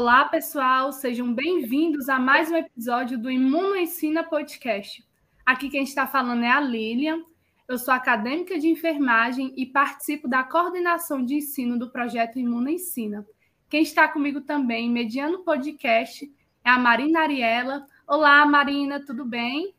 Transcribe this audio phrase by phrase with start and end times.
[0.00, 5.04] Olá, pessoal, sejam bem-vindos a mais um episódio do Imuno Ensina Podcast.
[5.44, 7.24] Aqui quem está falando é a Lilian,
[7.66, 13.26] eu sou acadêmica de enfermagem e participo da coordenação de ensino do projeto Imuno Ensina.
[13.68, 16.32] Quem está comigo também, mediando o podcast,
[16.64, 17.84] é a Marina Ariela.
[18.06, 19.74] Olá, Marina, tudo bem?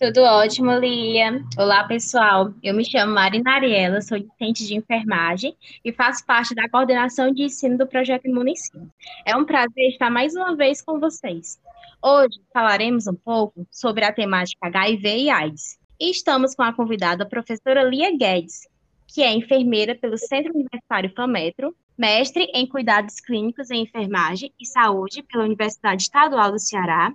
[0.00, 1.44] Tudo ótimo, Lia.
[1.58, 2.54] Olá, pessoal.
[2.62, 5.54] Eu me chamo Marina Ariela, sou docente de enfermagem
[5.84, 8.90] e faço parte da coordenação de ensino do projeto Imunicino.
[9.26, 11.60] É um prazer estar mais uma vez com vocês.
[12.02, 15.78] Hoje falaremos um pouco sobre a temática HIV e AIDS.
[16.00, 18.66] E estamos com a convidada a professora Lia Guedes,
[19.06, 25.22] que é enfermeira pelo Centro Universitário FAMetro, mestre em cuidados clínicos em enfermagem e saúde
[25.24, 27.12] pela Universidade Estadual do Ceará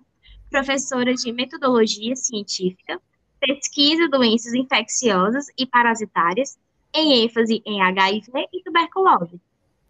[0.56, 2.98] professora de metodologia científica,
[3.42, 6.58] pesquisa doenças infecciosas e parasitárias,
[6.94, 9.38] em ênfase em HIV e tuberculose.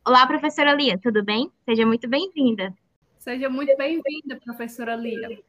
[0.04, 1.52] Olá, professora Lia, tudo bem?
[1.66, 2.74] Seja muito bem-vinda.
[3.20, 5.40] Seja muito bem-vinda, professora Lia.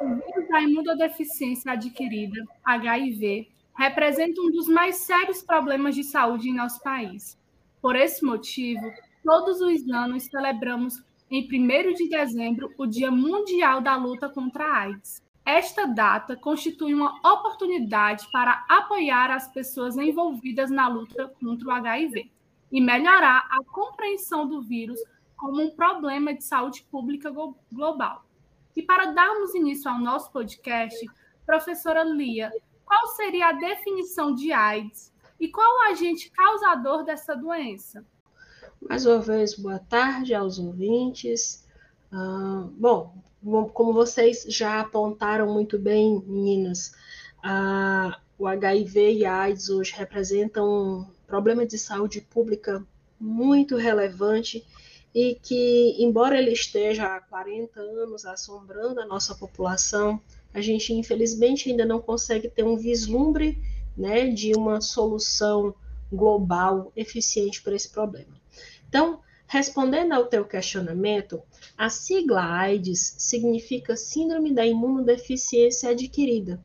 [0.00, 6.54] O vírus da imunodeficiência adquirida, HIV, representa um dos mais sérios problemas de saúde em
[6.54, 7.38] nosso país.
[7.82, 8.90] Por esse motivo,
[9.22, 14.78] todos os anos celebramos em 1 de dezembro, o Dia Mundial da Luta contra a
[14.82, 15.22] AIDS.
[15.44, 22.30] Esta data constitui uma oportunidade para apoiar as pessoas envolvidas na luta contra o HIV
[22.72, 25.00] e melhorar a compreensão do vírus
[25.36, 27.32] como um problema de saúde pública
[27.72, 28.24] global.
[28.74, 31.06] E para darmos início ao nosso podcast,
[31.44, 32.50] professora Lia,
[32.84, 38.04] qual seria a definição de AIDS e qual o agente causador dessa doença?
[38.80, 41.64] Mais uma vez, boa tarde aos ouvintes.
[42.12, 43.14] Uh, bom,
[43.72, 46.92] como vocês já apontaram muito bem, meninas,
[48.38, 52.84] o HIV e a AIDS hoje representam um problema de saúde pública
[53.18, 54.64] muito relevante
[55.14, 60.20] e que, embora ele esteja há 40 anos assombrando a nossa população,
[60.52, 63.58] a gente infelizmente ainda não consegue ter um vislumbre
[63.96, 65.74] né, de uma solução
[66.12, 68.45] global eficiente para esse problema.
[68.88, 71.42] Então, respondendo ao teu questionamento,
[71.76, 76.64] a sigla AIDS significa Síndrome da Imunodeficiência Adquirida.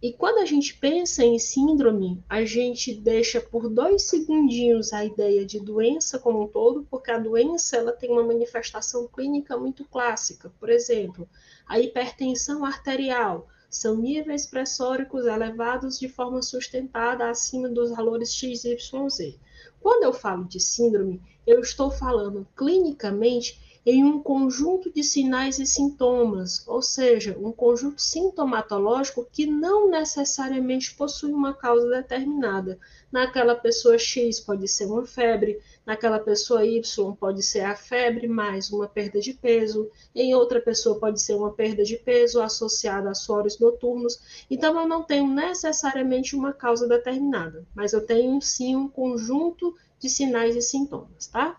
[0.00, 5.44] E quando a gente pensa em síndrome, a gente deixa por dois segundinhos a ideia
[5.44, 10.52] de doença como um todo, porque a doença ela tem uma manifestação clínica muito clássica.
[10.60, 11.28] Por exemplo,
[11.66, 19.38] a hipertensão arterial, são níveis pressóricos elevados de forma sustentada acima dos valores XYZ.
[19.80, 25.64] Quando eu falo de síndrome, eu estou falando clinicamente em um conjunto de sinais e
[25.64, 32.78] sintomas, ou seja, um conjunto sintomatológico que não necessariamente possui uma causa determinada.
[33.10, 38.70] Naquela pessoa X pode ser uma febre, naquela pessoa Y pode ser a febre mais
[38.70, 43.14] uma perda de peso, em outra pessoa pode ser uma perda de peso associada a
[43.14, 44.44] suores noturnos.
[44.50, 50.10] Então, eu não tenho necessariamente uma causa determinada, mas eu tenho sim um conjunto de
[50.10, 51.58] sinais e sintomas, tá?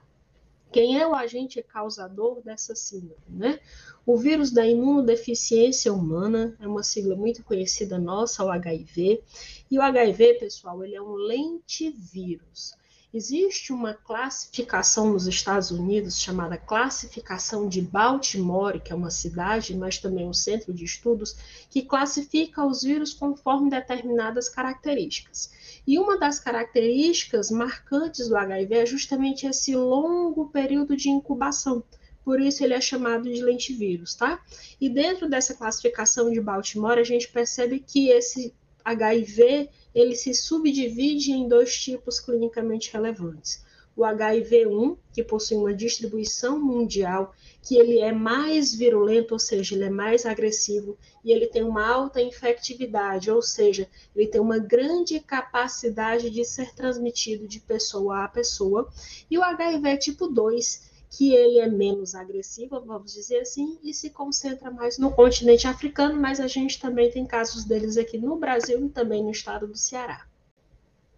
[0.72, 3.59] Quem é o agente causador dessa síndrome, né?
[4.06, 9.24] O vírus da imunodeficiência humana é uma sigla muito conhecida nossa, o HIV.
[9.69, 12.74] E o HIV, pessoal, ele é um lentivírus.
[13.12, 19.97] Existe uma classificação nos Estados Unidos chamada Classificação de Baltimore, que é uma cidade, mas
[19.97, 21.36] também um centro de estudos,
[21.72, 25.52] que classifica os vírus conforme determinadas características.
[25.88, 31.84] E uma das características marcantes do HIV é justamente esse longo período de incubação.
[32.24, 34.40] Por isso ele é chamado de lentivírus, tá?
[34.80, 38.53] E dentro dessa classificação de Baltimore, a gente percebe que esse
[38.86, 43.64] HIV ele se subdivide em dois tipos clinicamente relevantes.
[43.96, 49.84] O HIV1, que possui uma distribuição mundial que ele é mais virulento, ou seja, ele
[49.84, 55.20] é mais agressivo e ele tem uma alta infectividade, ou seja, ele tem uma grande
[55.20, 58.90] capacidade de ser transmitido de pessoa a pessoa.
[59.30, 64.11] E o HIV tipo 2, que ele é menos agressivo, vamos dizer assim, e se
[64.11, 68.85] concentra mais no continente africano, mas a gente também tem casos deles aqui no Brasil
[68.85, 70.26] e também no estado do Ceará.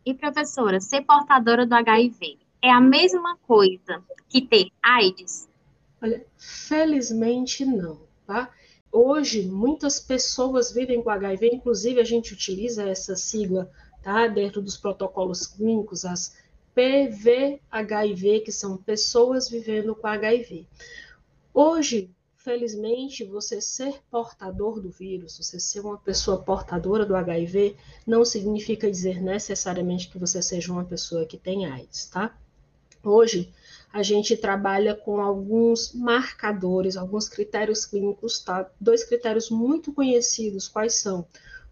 [0.06, 5.50] E professora, ser portadora do HIV é a mesma coisa que ter AIDS?
[6.02, 8.50] Olha, felizmente não, tá?
[8.92, 13.70] Hoje, muitas pessoas vivem com HIV, inclusive a gente utiliza essa sigla,
[14.02, 14.28] tá?
[14.28, 16.36] Dentro dos protocolos clínicos, as
[16.76, 20.66] PVHIV, que são pessoas vivendo com HIV.
[21.54, 27.76] Hoje, felizmente, você ser portador do vírus, você ser uma pessoa portadora do HIV,
[28.08, 32.36] não significa dizer necessariamente que você seja uma pessoa que tem AIDS, tá?
[33.04, 33.52] Hoje,
[33.92, 38.70] a gente trabalha com alguns marcadores, alguns critérios clínicos, tá?
[38.80, 41.26] Dois critérios muito conhecidos, quais são?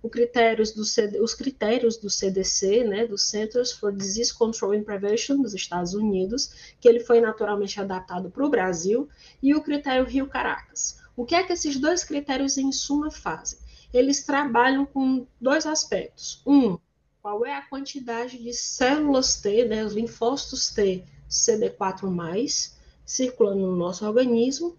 [0.07, 5.93] Critérios os critérios do CDC, né, do Centers for Disease Control and Prevention dos Estados
[5.93, 9.09] Unidos, que ele foi naturalmente adaptado para o Brasil,
[9.43, 11.01] e o critério Rio Caracas.
[11.17, 13.59] O que é que esses dois critérios, em suma, fazem?
[13.93, 16.41] Eles trabalham com dois aspectos.
[16.45, 16.77] Um,
[17.21, 22.71] qual é a quantidade de células T, né, os linfócitos T, CD4+,
[23.05, 24.77] circulando no nosso organismo,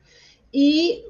[0.52, 1.04] e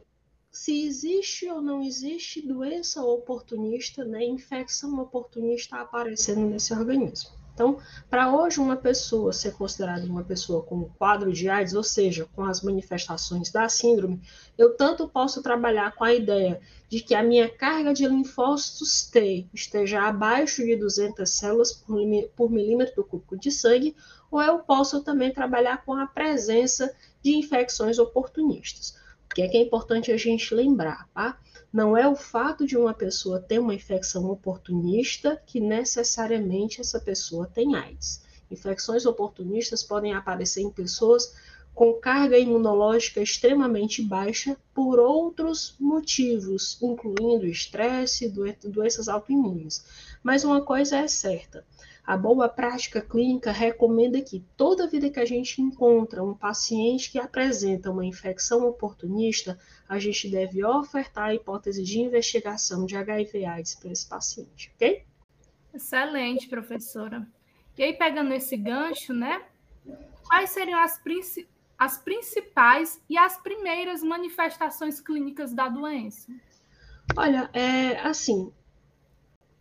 [0.50, 7.30] se existe ou não existe doença oportunista, né, infecção oportunista aparecendo nesse organismo.
[7.60, 12.26] Então, para hoje uma pessoa ser considerada uma pessoa com quadro de AIDS, ou seja,
[12.34, 14.22] com as manifestações da síndrome,
[14.56, 16.58] eu tanto posso trabalhar com a ideia
[16.88, 21.98] de que a minha carga de linfócitos T esteja abaixo de 200 células por,
[22.34, 23.94] por milímetro cúbico de sangue,
[24.30, 26.90] ou eu posso também trabalhar com a presença
[27.22, 28.98] de infecções oportunistas.
[29.34, 31.38] Que é, que é importante a gente lembrar, tá?
[31.72, 37.46] Não é o fato de uma pessoa ter uma infecção oportunista que necessariamente essa pessoa
[37.46, 38.22] tem AIDS.
[38.50, 41.32] Infecções oportunistas podem aparecer em pessoas
[41.80, 49.82] com carga imunológica extremamente baixa por outros motivos, incluindo estresse doenças autoimunes.
[50.22, 51.64] Mas uma coisa é certa:
[52.04, 57.18] a boa prática clínica recomenda que toda vida que a gente encontra um paciente que
[57.18, 63.90] apresenta uma infecção oportunista, a gente deve ofertar a hipótese de investigação de HIV/AIDS para
[63.90, 65.02] esse paciente, ok?
[65.72, 67.26] Excelente, professora.
[67.78, 69.42] E aí, pegando esse gancho, né?
[70.28, 71.48] Quais seriam as, princi
[71.80, 76.30] as principais e as primeiras manifestações clínicas da doença?
[77.16, 78.52] Olha, é assim,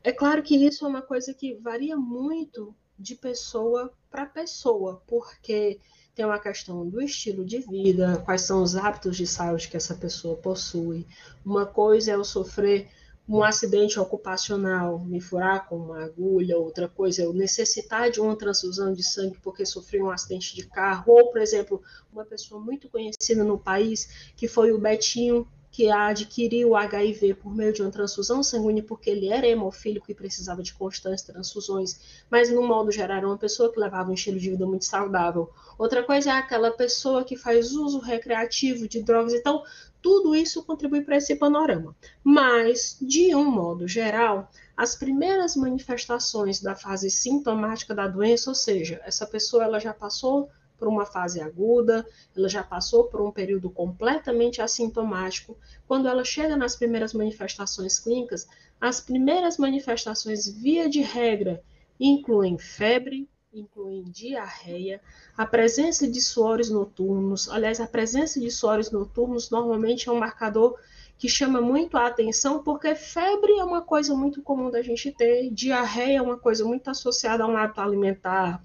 [0.03, 5.79] é claro que isso é uma coisa que varia muito de pessoa para pessoa, porque
[6.13, 9.95] tem uma questão do estilo de vida, quais são os hábitos de saúde que essa
[9.95, 11.07] pessoa possui.
[11.45, 12.89] Uma coisa é eu sofrer
[13.29, 18.91] um acidente ocupacional, me furar com uma agulha, outra coisa eu necessitar de uma transfusão
[18.91, 21.79] de sangue porque sofri um acidente de carro, ou, por exemplo,
[22.11, 27.71] uma pessoa muito conhecida no país, que foi o Betinho, que adquiriu HIV por meio
[27.71, 32.67] de uma transfusão sanguínea porque ele era hemofílico e precisava de constantes transfusões, mas no
[32.67, 35.51] modo geral era uma pessoa que levava um estilo de vida muito saudável.
[35.77, 39.33] Outra coisa é aquela pessoa que faz uso recreativo de drogas.
[39.33, 39.63] Então,
[40.01, 41.95] tudo isso contribui para esse panorama.
[42.23, 49.01] Mas, de um modo geral, as primeiras manifestações da fase sintomática da doença, ou seja,
[49.03, 53.69] essa pessoa ela já passou por uma fase aguda, ela já passou por um período
[53.69, 55.57] completamente assintomático.
[55.85, 58.47] Quando ela chega nas primeiras manifestações clínicas,
[58.79, 61.61] as primeiras manifestações, via de regra,
[61.99, 65.01] incluem febre, incluem diarreia,
[65.35, 67.49] a presença de suores noturnos.
[67.49, 70.77] Aliás, a presença de suores noturnos normalmente é um marcador
[71.17, 75.49] que chama muito a atenção, porque febre é uma coisa muito comum da gente ter,
[75.51, 78.63] diarreia é uma coisa muito associada a um hábito alimentar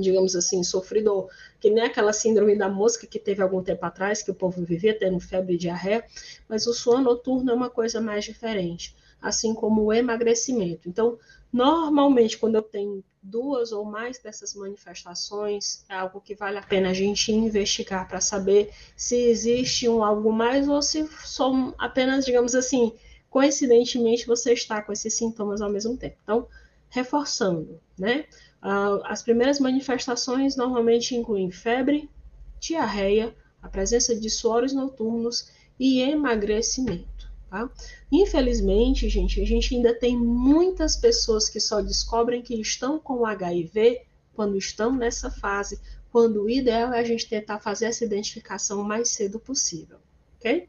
[0.00, 1.28] digamos assim, sofridor,
[1.58, 4.96] que nem aquela síndrome da mosca que teve algum tempo atrás, que o povo vivia
[4.96, 6.04] tendo febre e diarreia,
[6.48, 10.88] mas o sono noturno é uma coisa mais diferente, assim como o emagrecimento.
[10.88, 11.18] Então,
[11.52, 16.90] normalmente, quando eu tenho duas ou mais dessas manifestações, é algo que vale a pena
[16.90, 22.54] a gente investigar para saber se existe um algo mais ou se são apenas, digamos
[22.54, 22.92] assim,
[23.28, 26.16] coincidentemente você está com esses sintomas ao mesmo tempo.
[26.22, 26.46] Então,
[26.90, 28.24] reforçando, né?
[28.62, 32.10] Uh, as primeiras manifestações normalmente incluem febre,
[32.58, 37.17] diarreia, a presença de suores noturnos e emagrecimento.
[37.50, 37.68] Tá?
[38.12, 44.02] Infelizmente, gente, a gente ainda tem muitas pessoas que só descobrem que estão com HIV
[44.34, 45.80] quando estão nessa fase,
[46.12, 49.98] quando o ideal é a gente tentar fazer essa identificação o mais cedo possível,
[50.36, 50.68] ok?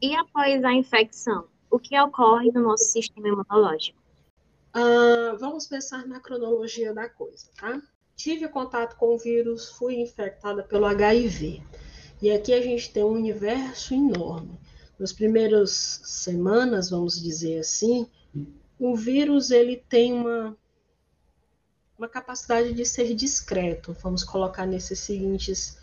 [0.00, 4.00] E após a infecção, o que ocorre no nosso sistema imunológico?
[4.74, 7.80] Uh, vamos pensar na cronologia da coisa, tá?
[8.16, 11.62] Tive contato com o vírus, fui infectada pelo HIV.
[12.22, 14.58] E aqui a gente tem um universo enorme.
[15.00, 18.06] Nas primeiras semanas, vamos dizer assim,
[18.78, 20.54] o vírus ele tem uma,
[21.96, 25.78] uma capacidade de ser discreto, vamos colocar nesses seguintes,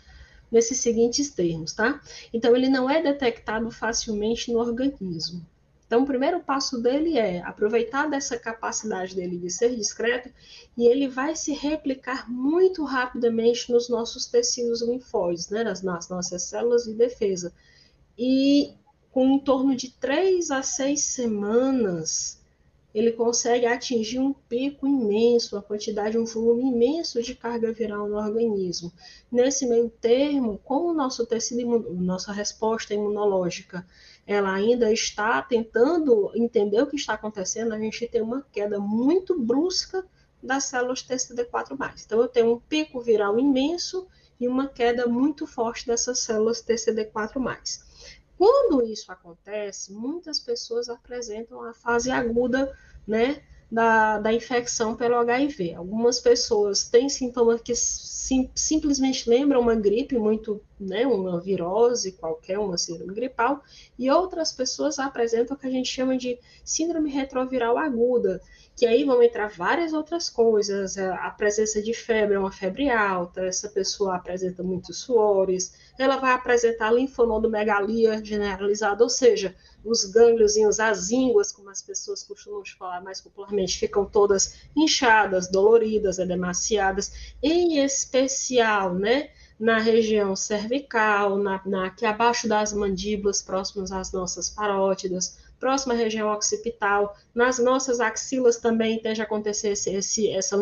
[0.52, 2.00] nesses seguintes termos, tá?
[2.32, 5.44] Então, ele não é detectado facilmente no organismo.
[5.84, 10.30] Então, o primeiro passo dele é aproveitar dessa capacidade dele de ser discreto
[10.76, 16.42] e ele vai se replicar muito rapidamente nos nossos tecidos linfóides, né, nas, nas nossas
[16.42, 17.52] células de defesa.
[18.16, 18.76] E
[19.10, 22.38] com em torno de três a seis semanas,
[22.94, 28.16] ele consegue atingir um pico imenso, uma quantidade, um volume imenso de carga viral no
[28.16, 28.92] organismo.
[29.30, 31.78] Nesse meio termo, como o nosso tecido, imun...
[32.00, 33.86] nossa resposta imunológica,
[34.26, 39.38] ela ainda está tentando entender o que está acontecendo, a gente tem uma queda muito
[39.38, 40.04] brusca
[40.42, 42.04] das células TCD4+.
[42.04, 44.06] Então, eu tenho um pico viral imenso
[44.40, 47.87] e uma queda muito forte dessas células TCD4+.
[48.38, 52.72] Quando isso acontece, muitas pessoas apresentam a fase aguda,
[53.04, 55.74] né, da, da infecção pelo HIV.
[55.74, 62.58] Algumas pessoas têm sintomas que sim, simplesmente lembram uma gripe muito, né, uma virose qualquer,
[62.58, 63.62] uma síndrome gripal,
[63.98, 68.40] e outras pessoas apresentam o que a gente chama de síndrome retroviral aguda,
[68.76, 73.44] que aí vão entrar várias outras coisas, a presença de febre, é uma febre alta,
[73.44, 81.10] essa pessoa apresenta muitos suores, ela vai apresentar linfonodomegalia generalizada, ou seja, os gângliozinhos, as
[81.10, 88.94] ínguas, como as pessoas costumam falar mais popularmente, ficam todas inchadas, doloridas, edemaciadas, em especial,
[88.94, 95.94] né, na região cervical, na, na, aqui abaixo das mandíbulas, próximas às nossas parótidas, próxima
[95.94, 100.56] região occipital, nas nossas axilas também tende a acontecer esse, esse, essa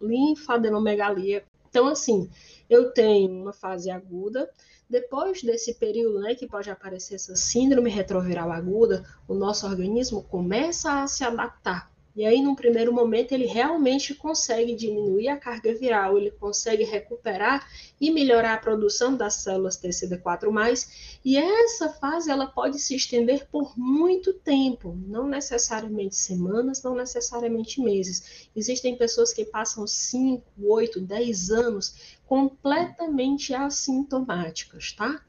[0.00, 1.44] linfadenomegalia.
[1.76, 2.30] Então, assim,
[2.70, 4.50] eu tenho uma fase aguda,
[4.88, 11.02] depois desse período, né, que pode aparecer essa síndrome retroviral aguda, o nosso organismo começa
[11.02, 16.16] a se adaptar e aí, num primeiro momento, ele realmente consegue diminuir a carga viral,
[16.16, 17.68] ele consegue recuperar
[18.00, 20.88] e melhorar a produção das células TCD4+,
[21.22, 27.82] e essa fase ela pode se estender por muito tempo, não necessariamente semanas, não necessariamente
[27.82, 28.48] meses.
[28.56, 35.22] Existem pessoas que passam 5, 8, 10 anos completamente assintomáticas, tá?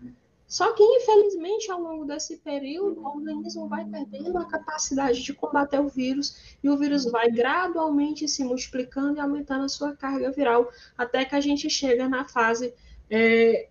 [0.47, 5.79] Só que, infelizmente, ao longo desse período, o organismo vai perdendo a capacidade de combater
[5.79, 10.71] o vírus e o vírus vai gradualmente se multiplicando e aumentando a sua carga viral,
[10.97, 12.73] até que a gente chega na fase,
[13.09, 13.67] é,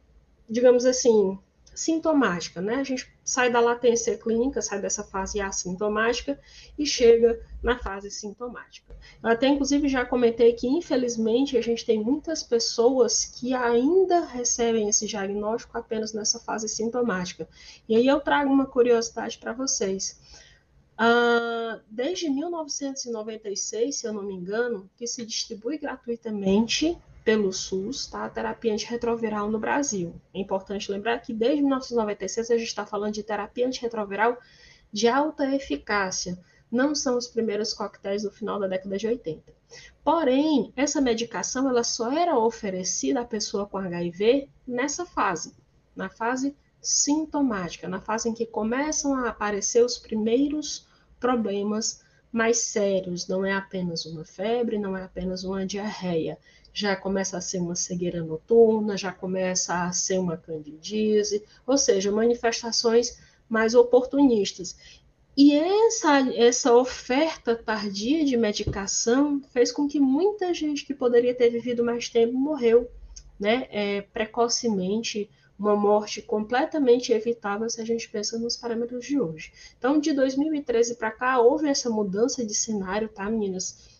[0.50, 1.38] digamos assim,
[1.74, 2.74] sintomática, né?
[2.74, 6.40] A gente sai da latência clínica, sai dessa fase assintomática
[6.78, 8.96] e chega na fase sintomática.
[9.20, 14.88] Eu até, inclusive, já comentei que, infelizmente, a gente tem muitas pessoas que ainda recebem
[14.88, 17.48] esse diagnóstico apenas nessa fase sintomática.
[17.88, 20.20] E aí eu trago uma curiosidade para vocês.
[20.94, 28.24] Uh, desde 1996, se eu não me engano, que se distribui gratuitamente pelo SUS, tá?
[28.24, 30.14] A terapia antirretroviral no Brasil.
[30.32, 34.38] É importante lembrar que desde 1996 a gente está falando de terapia antirretroviral
[34.92, 36.38] de alta eficácia.
[36.70, 39.52] Não são os primeiros coquetéis do final da década de 80.
[40.04, 45.52] Porém, essa medicação ela só era oferecida à pessoa com HIV nessa fase,
[45.96, 50.86] na fase sintomática, na fase em que começam a aparecer os primeiros
[51.18, 53.26] problemas mais sérios.
[53.26, 56.38] Não é apenas uma febre, não é apenas uma diarreia,
[56.76, 62.12] já começa a ser uma cegueira noturna, já começa a ser uma candidíase, ou seja,
[62.12, 63.18] manifestações
[63.48, 64.76] mais oportunistas.
[65.34, 71.48] E essa, essa oferta tardia de medicação fez com que muita gente que poderia ter
[71.48, 72.90] vivido mais tempo morreu,
[73.40, 79.50] né, é, precocemente, uma morte completamente evitável se a gente pensa nos parâmetros de hoje.
[79.78, 83.95] Então, de 2013 para cá, houve essa mudança de cenário, tá, meninas?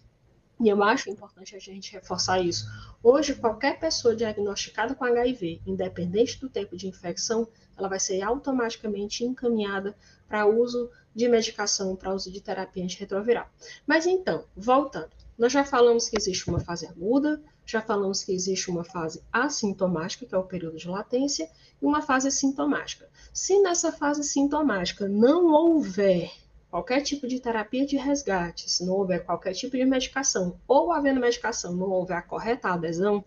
[0.58, 2.64] E eu acho importante a gente reforçar isso.
[3.02, 7.46] Hoje, qualquer pessoa diagnosticada com HIV, independente do tempo de infecção,
[7.76, 9.94] ela vai ser automaticamente encaminhada
[10.26, 13.48] para uso de medicação, para uso de terapia antirretroviral.
[13.86, 18.70] Mas então, voltando, nós já falamos que existe uma fase aguda, já falamos que existe
[18.70, 23.08] uma fase assintomática, que é o período de latência, e uma fase sintomática.
[23.32, 26.30] Se nessa fase sintomática não houver
[26.76, 31.18] qualquer tipo de terapia de resgate, se não houver qualquer tipo de medicação, ou havendo
[31.18, 33.24] medicação, não houver a correta adesão,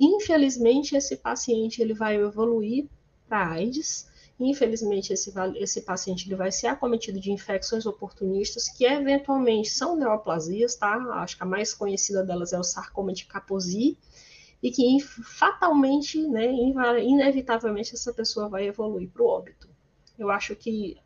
[0.00, 2.86] infelizmente esse paciente ele vai evoluir
[3.28, 4.08] para AIDS,
[4.40, 10.74] infelizmente esse, esse paciente ele vai ser acometido de infecções oportunistas, que eventualmente são neoplasias,
[10.74, 10.94] tá?
[11.16, 13.98] Acho que a mais conhecida delas é o sarcoma de Kaposi,
[14.62, 16.46] e que fatalmente, né,
[17.02, 19.68] inevitavelmente, essa pessoa vai evoluir para o óbito.
[20.18, 20.96] Eu acho que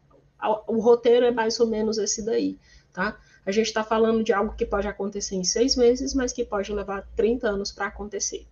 [0.66, 2.58] o roteiro é mais ou menos esse daí,
[2.92, 3.18] tá?
[3.44, 6.72] A gente está falando de algo que pode acontecer em seis meses, mas que pode
[6.72, 8.46] levar 30 anos para acontecer.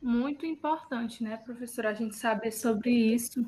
[0.00, 3.44] Muito importante, né, professora, a gente saber sobre isso.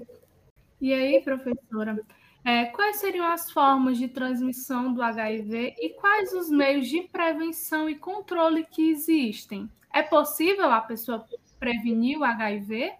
[0.80, 2.00] E aí, professora,
[2.44, 7.88] é, quais seriam as formas de transmissão do HIV e quais os meios de prevenção
[7.88, 9.68] e controle que existem?
[9.92, 11.26] É possível a pessoa
[11.58, 12.92] prevenir o HIV?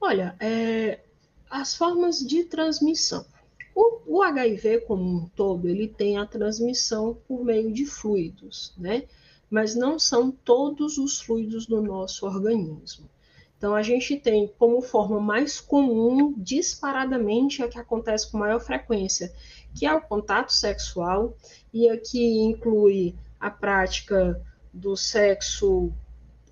[0.00, 1.00] Olha, é,
[1.50, 3.26] as formas de transmissão.
[3.78, 9.04] O, o, HIV como um todo, ele tem a transmissão por meio de fluidos, né?
[9.50, 13.06] Mas não são todos os fluidos do nosso organismo.
[13.58, 19.30] Então, a gente tem como forma mais comum, disparadamente, a que acontece com maior frequência,
[19.74, 21.36] que é o contato sexual,
[21.70, 24.42] e aqui inclui a prática
[24.72, 25.92] do sexo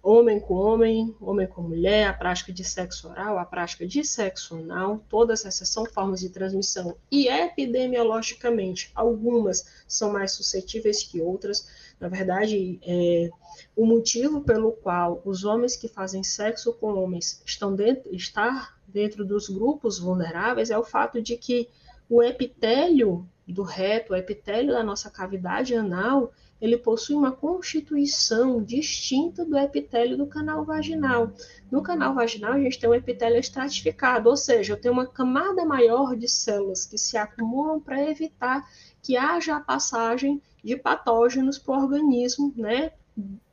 [0.05, 4.57] homem com homem, homem com mulher, a prática de sexo oral, a prática de sexo
[4.57, 11.67] anal, todas essas são formas de transmissão e epidemiologicamente algumas são mais suscetíveis que outras.
[11.99, 13.31] Na verdade, é,
[13.75, 19.25] o motivo pelo qual os homens que fazem sexo com homens estão dentro, estar dentro
[19.25, 21.71] dos grupos vulneráveis é o fato de que
[22.11, 26.31] o epitélio do reto, o epitélio da nossa cavidade anal,
[26.65, 31.31] ele possui uma constituição distinta do epitélio do canal vaginal.
[31.71, 35.63] No canal vaginal, a gente tem um epitélio estratificado, ou seja, eu tenho uma camada
[35.67, 38.67] maior de células que se acumulam para evitar
[39.03, 42.93] que haja a passagem de patógenos para o organismo, né?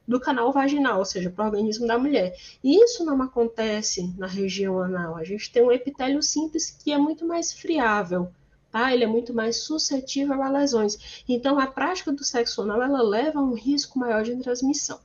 [0.08, 2.34] Do canal vaginal, ou seja, para o organismo da mulher.
[2.63, 5.18] E isso não acontece na região anal.
[5.18, 8.32] A gente tem um epitélio simples que é muito mais friável
[8.72, 8.94] tá?
[8.94, 11.24] Ele é muito mais suscetível a lesões.
[11.28, 15.00] Então, a prática do sexo anal, ela leva a um risco maior de transmissão.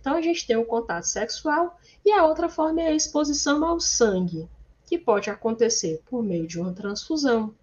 [0.00, 3.80] Então, a gente tem o contato sexual e a outra forma é a exposição ao
[3.80, 4.48] sangue,
[4.86, 7.54] que pode acontecer por meio de uma transfusão,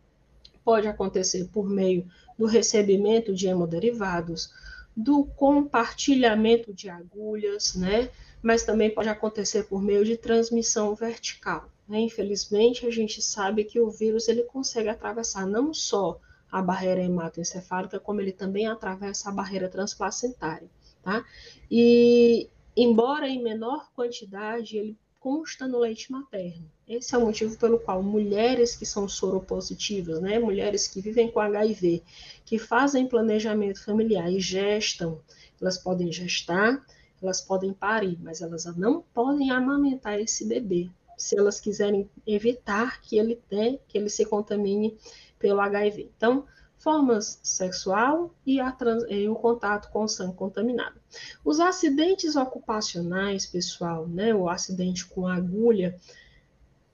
[0.63, 2.05] pode acontecer por meio
[2.37, 4.51] do recebimento de hemoderivados,
[4.95, 8.09] do compartilhamento de agulhas, né?
[8.41, 11.69] Mas também pode acontecer por meio de transmissão vertical.
[11.87, 11.99] Né?
[12.01, 16.19] Infelizmente, a gente sabe que o vírus ele consegue atravessar não só
[16.51, 20.69] a barreira hematoencefálica, como ele também atravessa a barreira transplacentária.
[21.03, 21.23] Tá?
[21.69, 26.69] E, embora em menor quantidade, ele consta no leite materno.
[26.87, 31.39] Esse é o motivo pelo qual mulheres que são soropositivas, né, mulheres que vivem com
[31.39, 32.03] HIV,
[32.45, 35.19] que fazem planejamento familiar e gestam,
[35.59, 36.85] elas podem gestar,
[37.19, 43.17] elas podem parir, mas elas não podem amamentar esse bebê, se elas quiserem evitar que
[43.17, 44.97] ele tenha, que ele se contamine
[45.39, 46.09] pelo HIV.
[46.15, 46.45] Então,
[46.77, 50.99] formas sexual e, trans, e, o contato com o sangue contaminado.
[51.43, 55.99] Os acidentes ocupacionais, pessoal, né, o acidente com agulha,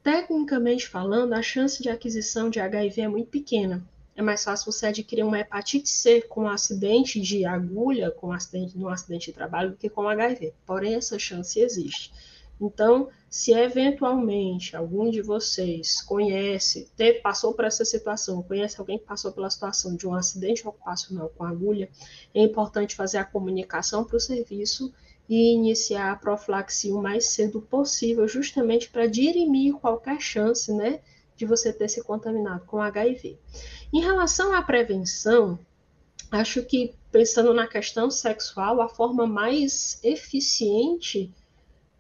[0.04, 3.84] tecnicamente falando, a chance de aquisição de HIV é muito pequena.
[4.16, 8.34] É mais fácil você adquirir uma hepatite C com um acidente de agulha, com um
[8.34, 10.54] acidente, num acidente de trabalho, do que com HIV.
[10.66, 12.12] Porém, essa chance existe.
[12.62, 16.88] Então, se eventualmente algum de vocês conhece,
[17.24, 21.44] passou por essa situação, conhece alguém que passou pela situação de um acidente ocupacional com
[21.44, 21.90] agulha,
[22.36, 24.94] é importante fazer a comunicação para o serviço
[25.28, 31.00] e iniciar a profilaxia o mais cedo possível, justamente para dirimir qualquer chance, né,
[31.36, 33.40] de você ter se contaminado com HIV.
[33.92, 35.58] Em relação à prevenção,
[36.30, 41.34] acho que pensando na questão sexual, a forma mais eficiente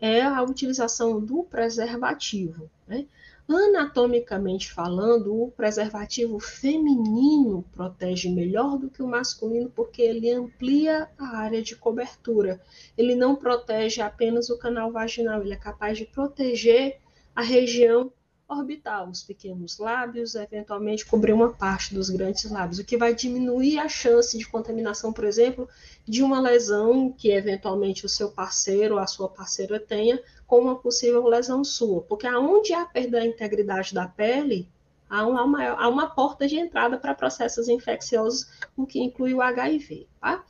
[0.01, 2.69] é a utilização do preservativo.
[2.87, 3.05] Né?
[3.47, 11.37] Anatomicamente falando, o preservativo feminino protege melhor do que o masculino porque ele amplia a
[11.37, 12.59] área de cobertura.
[12.97, 16.99] Ele não protege apenas o canal vaginal, ele é capaz de proteger
[17.35, 18.11] a região
[18.53, 23.79] orbital, os pequenos lábios, eventualmente cobrir uma parte dos grandes lábios, o que vai diminuir
[23.79, 25.67] a chance de contaminação, por exemplo,
[26.05, 30.75] de uma lesão que eventualmente o seu parceiro ou a sua parceira tenha, com uma
[30.75, 32.01] possível lesão sua.
[32.01, 34.67] Porque aonde há perda da integridade da pele,
[35.09, 40.07] há uma, há uma porta de entrada para processos infecciosos, o que inclui o HIV.
[40.19, 40.43] Tá?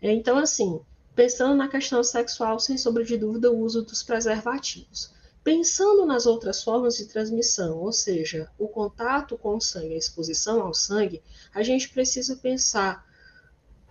[0.00, 0.80] Então, assim,
[1.14, 5.12] pensando na questão sexual, sem sombra de dúvida, o uso dos preservativos.
[5.42, 10.60] Pensando nas outras formas de transmissão, ou seja, o contato com o sangue, a exposição
[10.62, 11.22] ao sangue,
[11.54, 13.06] a gente precisa pensar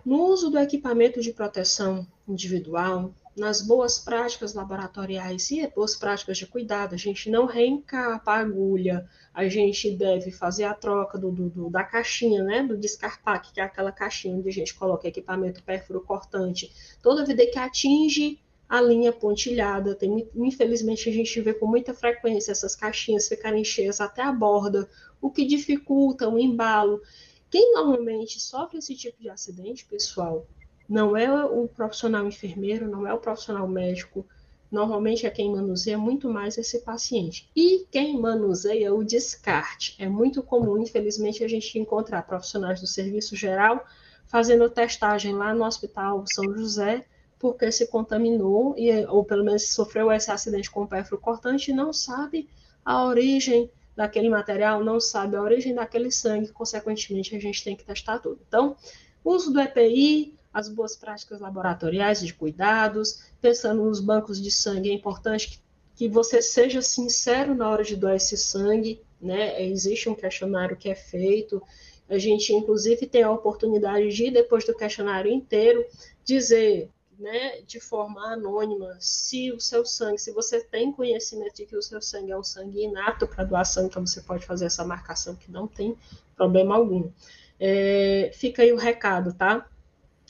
[0.04, 6.46] no uso do equipamento de proteção individual, nas boas práticas laboratoriais e boas práticas de
[6.46, 11.70] cuidado, a gente não reencapa a agulha, a gente deve fazer a troca do, do,
[11.70, 16.00] da caixinha, né, do descarpac, que é aquela caixinha onde a gente coloca equipamento pérfuro
[16.00, 18.38] cortante, toda vida que atinge
[18.70, 19.96] a linha pontilhada.
[19.96, 24.88] Tem, infelizmente, a gente vê com muita frequência essas caixinhas ficarem cheias até a borda,
[25.20, 27.02] o que dificulta o embalo.
[27.50, 30.46] Quem normalmente sofre esse tipo de acidente, pessoal,
[30.88, 34.24] não é o profissional enfermeiro, não é o profissional médico,
[34.70, 37.50] normalmente é quem manuseia muito mais esse paciente.
[37.56, 39.96] E quem manuseia o descarte.
[39.98, 43.84] É muito comum, infelizmente, a gente encontrar profissionais do serviço geral
[44.26, 47.04] fazendo testagem lá no Hospital São José
[47.40, 51.90] porque se contaminou, e, ou pelo menos sofreu esse acidente com pérfuro cortante e não
[51.90, 52.46] sabe
[52.84, 57.82] a origem daquele material, não sabe a origem daquele sangue, consequentemente a gente tem que
[57.82, 58.38] testar tudo.
[58.46, 58.76] Então,
[59.24, 64.94] uso do EPI, as boas práticas laboratoriais de cuidados, pensando nos bancos de sangue, é
[64.94, 65.58] importante que,
[65.96, 69.64] que você seja sincero na hora de doar esse sangue, né?
[69.64, 71.62] Existe um questionário que é feito,
[72.08, 75.84] a gente inclusive tem a oportunidade de, depois do questionário inteiro,
[76.24, 81.76] dizer né, de forma anônima, se o seu sangue, se você tem conhecimento de que
[81.76, 85.36] o seu sangue é um sangue inato para doação, então você pode fazer essa marcação
[85.36, 85.96] que não tem
[86.34, 87.10] problema algum.
[87.58, 89.68] É, fica aí o recado, tá?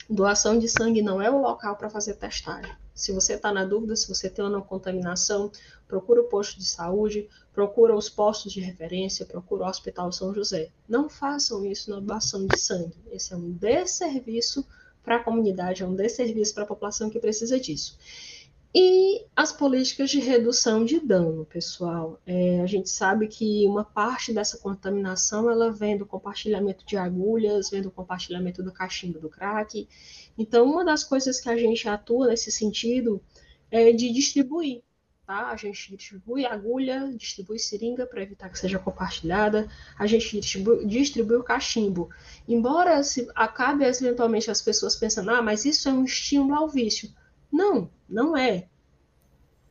[0.09, 2.75] Doação de sangue não é o local para fazer testagem.
[2.93, 5.49] Se você está na dúvida, se você tem ou não contaminação,
[5.87, 10.69] procura o posto de saúde, procura os postos de referência, procura o Hospital São José.
[10.89, 12.97] Não façam isso na doação de sangue.
[13.09, 14.67] Esse é um desserviço
[15.03, 17.97] para a comunidade, é um desserviço para a população que precisa disso.
[18.73, 22.21] E as políticas de redução de dano, pessoal.
[22.25, 27.69] É, a gente sabe que uma parte dessa contaminação ela vem do compartilhamento de agulhas,
[27.69, 29.89] vem do compartilhamento do cachimbo do crack.
[30.37, 33.21] Então, uma das coisas que a gente atua nesse sentido
[33.69, 34.81] é de distribuir
[35.25, 35.49] tá?
[35.49, 41.37] A gente distribui agulha, distribui seringa para evitar que seja compartilhada, a gente distribui, distribui
[41.37, 42.09] o cachimbo.
[42.47, 47.09] Embora se acabe eventualmente as pessoas pensando, ah, mas isso é um estímulo ao vício.
[47.51, 48.67] Não, não é.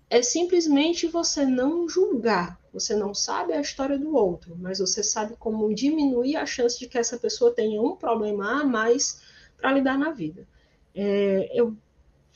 [0.09, 2.59] É simplesmente você não julgar.
[2.73, 6.89] Você não sabe a história do outro, mas você sabe como diminuir a chance de
[6.89, 9.21] que essa pessoa tenha um problema a mais
[9.57, 10.47] para lidar na vida.
[10.95, 11.77] É, eu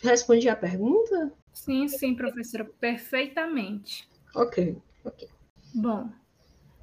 [0.03, 1.33] respondi a pergunta?
[1.55, 4.07] Sim, sim, professora, perfeitamente.
[4.35, 5.29] Ok, ok.
[5.73, 6.11] Bom,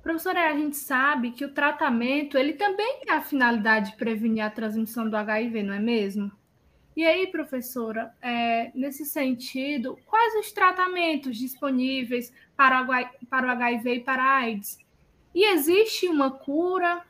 [0.01, 4.49] professora, a gente sabe que o tratamento ele também tem a finalidade de prevenir a
[4.49, 6.31] transmissão do HIV, não é mesmo?
[6.95, 13.95] E aí, professora, é, nesse sentido, quais os tratamentos disponíveis para o, para o HIV
[13.95, 14.77] e para a AIDS?
[15.33, 17.01] E existe uma cura?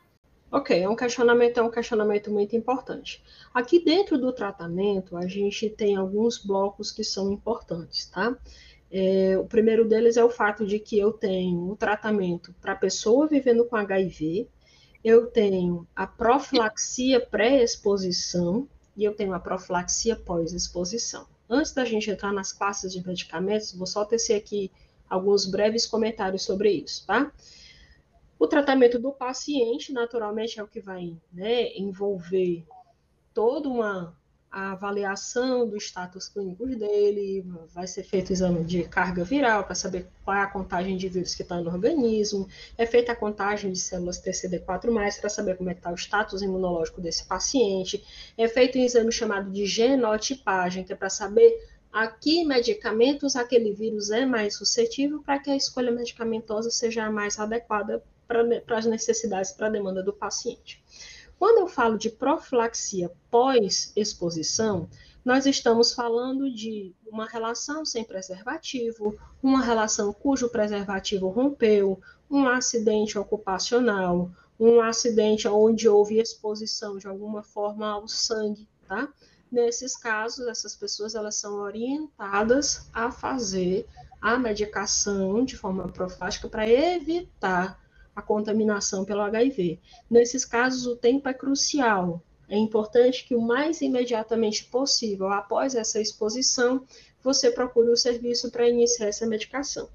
[0.54, 3.24] Ok, é um questionamento, é um questionamento muito importante.
[3.54, 8.36] Aqui dentro do tratamento, a gente tem alguns blocos que são importantes, tá?
[8.90, 12.76] É, o primeiro deles é o fato de que eu tenho o tratamento para a
[12.76, 14.46] pessoa vivendo com HIV,
[15.02, 21.26] eu tenho a profilaxia pré-exposição e eu tenho a profilaxia pós-exposição.
[21.48, 24.70] Antes da gente entrar nas classes de medicamentos, vou só tecer aqui
[25.08, 27.32] alguns breves comentários sobre isso, tá?
[28.42, 32.66] O tratamento do paciente, naturalmente, é o que vai né, envolver
[33.32, 34.18] toda uma
[34.50, 40.08] avaliação do status clínico dele, vai ser feito o exame de carga viral para saber
[40.24, 43.78] qual é a contagem de vírus que está no organismo, é feita a contagem de
[43.78, 48.04] células TCD4+, para saber como é está o status imunológico desse paciente,
[48.36, 53.72] é feito um exame chamado de genotipagem, que é para saber a que medicamentos aquele
[53.72, 58.02] vírus é mais suscetível para que a escolha medicamentosa seja a mais adequada
[58.66, 60.82] para as necessidades, para a demanda do paciente.
[61.38, 64.88] Quando eu falo de profilaxia pós-exposição,
[65.24, 73.18] nós estamos falando de uma relação sem preservativo, uma relação cujo preservativo rompeu, um acidente
[73.18, 79.12] ocupacional, um acidente onde houve exposição de alguma forma ao sangue, tá?
[79.50, 83.86] Nesses casos, essas pessoas elas são orientadas a fazer
[84.20, 87.81] a medicação de forma profática para evitar
[88.14, 89.78] a contaminação pelo HIV.
[90.10, 92.22] Nesses casos, o tempo é crucial.
[92.48, 96.86] É importante que o mais imediatamente possível, após essa exposição,
[97.22, 99.88] você procure o serviço para iniciar essa medicação.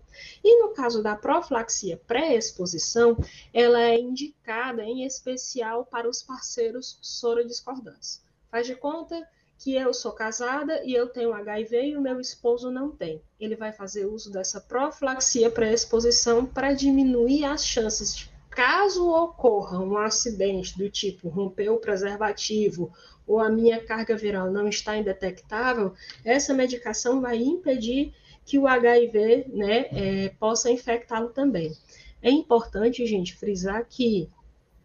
[0.43, 3.17] E no caso da profilaxia pré-exposição,
[3.53, 8.23] ela é indicada em especial para os parceiros sorodiscordantes.
[8.49, 9.27] Faz de conta
[9.59, 13.21] que eu sou casada e eu tenho HIV e o meu esposo não tem.
[13.39, 19.95] Ele vai fazer uso dessa profilaxia pré-exposição para diminuir as chances de, caso ocorra um
[19.97, 22.91] acidente do tipo romper o preservativo
[23.27, 25.93] ou a minha carga viral não está indetectável,
[26.25, 31.71] essa medicação vai impedir que o HIV né, é, possa infectá-lo também.
[32.19, 34.27] É importante, gente, frisar que,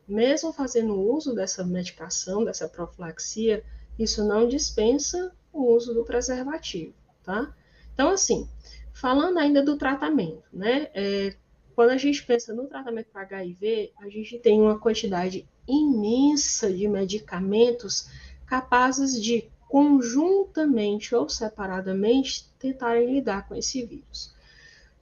[0.06, 3.64] mesmo fazendo uso dessa medicação, dessa profilaxia,
[3.98, 7.54] isso não dispensa o uso do preservativo, tá?
[7.92, 8.48] Então, assim,
[8.92, 10.88] falando ainda do tratamento, né?
[10.94, 11.34] É,
[11.74, 16.86] quando a gente pensa no tratamento para HIV, a gente tem uma quantidade imensa de
[16.88, 18.08] medicamentos
[18.46, 24.34] capazes de conjuntamente ou separadamente tentarem lidar com esse vírus.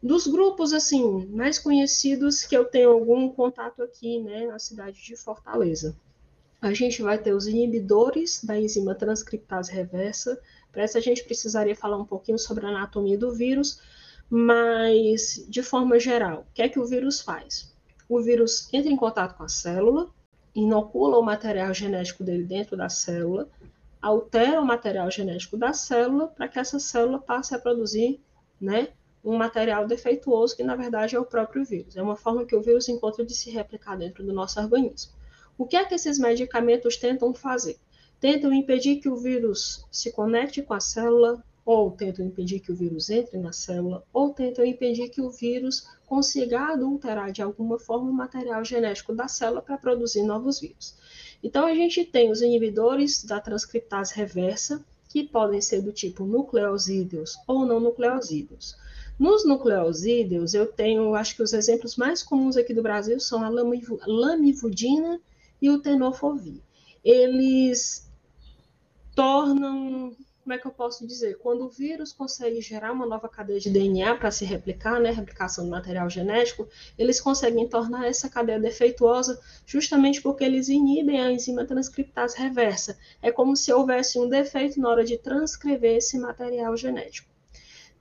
[0.01, 5.17] Dos grupos assim mais conhecidos que eu tenho algum contato aqui, né, na cidade de
[5.17, 5.97] Fortaleza,
[6.61, 10.41] a gente vai ter os inibidores da enzima transcriptase reversa.
[10.71, 13.81] Para essa a gente precisaria falar um pouquinho sobre a anatomia do vírus,
[14.29, 17.71] mas de forma geral, o que é que o vírus faz?
[18.11, 20.11] o vírus entra em contato com a célula,
[20.53, 23.49] inocula o material genético dele dentro da célula,
[24.03, 28.21] altera o material genético da célula para que essa célula passe a produzir
[28.61, 28.89] né,
[29.23, 31.97] um material defeituoso que, na verdade, é o próprio vírus.
[31.97, 35.13] É uma forma que o vírus encontra de se replicar dentro do nosso organismo.
[35.61, 37.77] O que é que esses medicamentos tentam fazer?
[38.19, 42.75] Tentam impedir que o vírus se conecte com a célula, ou tentam impedir que o
[42.75, 48.09] vírus entre na célula, ou tentam impedir que o vírus consiga adulterar de alguma forma
[48.09, 50.95] o material genético da célula para produzir novos vírus.
[51.43, 57.37] Então, a gente tem os inibidores da transcriptase reversa, que podem ser do tipo nucleosídeos
[57.47, 58.79] ou não nucleosídeos.
[59.19, 63.51] Nos nucleosídeos, eu tenho, acho que os exemplos mais comuns aqui do Brasil são a
[64.07, 65.21] lamivudina
[65.61, 66.61] e o tenofovir.
[67.05, 68.09] Eles
[69.15, 70.17] tornam
[70.51, 71.39] como é que eu posso dizer?
[71.39, 75.65] Quando o vírus consegue gerar uma nova cadeia de DNA para se replicar, né, replicação
[75.65, 76.67] do material genético,
[76.99, 82.99] eles conseguem tornar essa cadeia defeituosa justamente porque eles inibem a enzima transcriptase reversa.
[83.23, 87.30] É como se houvesse um defeito na hora de transcrever esse material genético.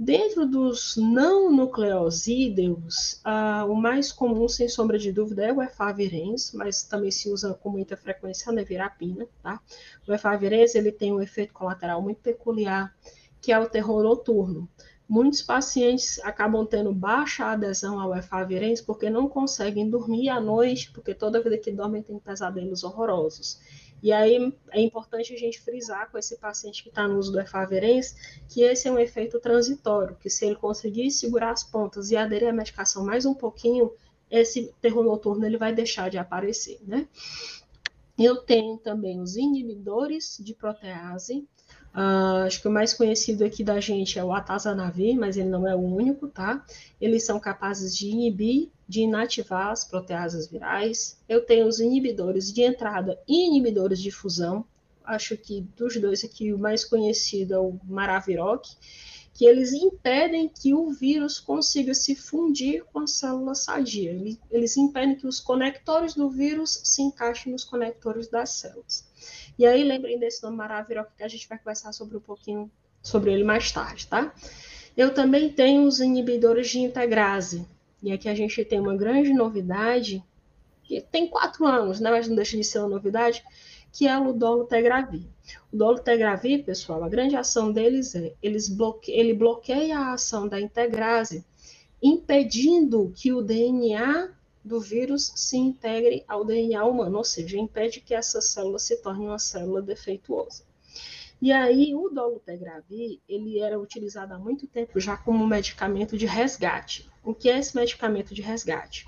[0.01, 6.53] Dentro dos não nucleosídeos, ah, o mais comum, sem sombra de dúvida, é o efavirenz,
[6.53, 9.59] mas também se usa com muita frequência a nevirapina, tá?
[10.07, 12.95] O efavirenz, ele tem um efeito colateral muito peculiar,
[13.41, 14.69] que é o terror noturno.
[15.05, 21.13] Muitos pacientes acabam tendo baixa adesão ao efavirenz porque não conseguem dormir à noite, porque
[21.13, 23.59] toda vida que dormem tem pesadelos horrorosos.
[24.01, 27.39] E aí é importante a gente frisar com esse paciente que está no uso do
[27.39, 28.15] efavirenz
[28.47, 32.49] que esse é um efeito transitório, que se ele conseguir segurar as pontas e aderir
[32.49, 33.91] à medicação mais um pouquinho,
[34.31, 37.07] esse terror noturno ele vai deixar de aparecer, né?
[38.17, 41.47] Eu tenho também os inibidores de protease,
[41.93, 45.67] Uh, acho que o mais conhecido aqui da gente é o atazanavir, mas ele não
[45.67, 46.63] é o único, tá?
[47.01, 51.19] Eles são capazes de inibir, de inativar as proteasas virais.
[51.27, 54.63] Eu tenho os inibidores de entrada e inibidores de fusão.
[55.03, 58.67] Acho que dos dois aqui o mais conhecido é o Maraviroc,
[59.39, 64.11] que eles impedem que o vírus consiga se fundir com a célula sadia.
[64.51, 69.07] Eles impedem que os conectores do vírus se encaixem nos conectores das células.
[69.57, 72.69] E aí lembrem desse nome maravilhoso que a gente vai conversar sobre um pouquinho
[73.01, 74.35] sobre ele mais tarde, tá?
[74.97, 77.65] Eu também tenho os inibidores de integrase.
[78.03, 80.21] E aqui a gente tem uma grande novidade,
[80.83, 82.11] que tem quatro anos, né?
[82.11, 83.41] Mas não deixa de ser uma novidade,
[83.91, 85.27] que é o dolutegravir.
[85.71, 89.11] O dolutegravir, pessoal, a grande ação deles é, eles bloque...
[89.11, 91.43] ele bloqueia a ação da integrase,
[92.01, 94.29] impedindo que o DNA
[94.63, 99.25] do vírus se integre ao DNA humano, ou seja, impede que essa célula se torne
[99.25, 100.63] uma célula defeituosa.
[101.41, 107.09] E aí, o dolutegravir, ele era utilizado há muito tempo já como medicamento de resgate.
[107.23, 109.07] O que é esse medicamento de resgate?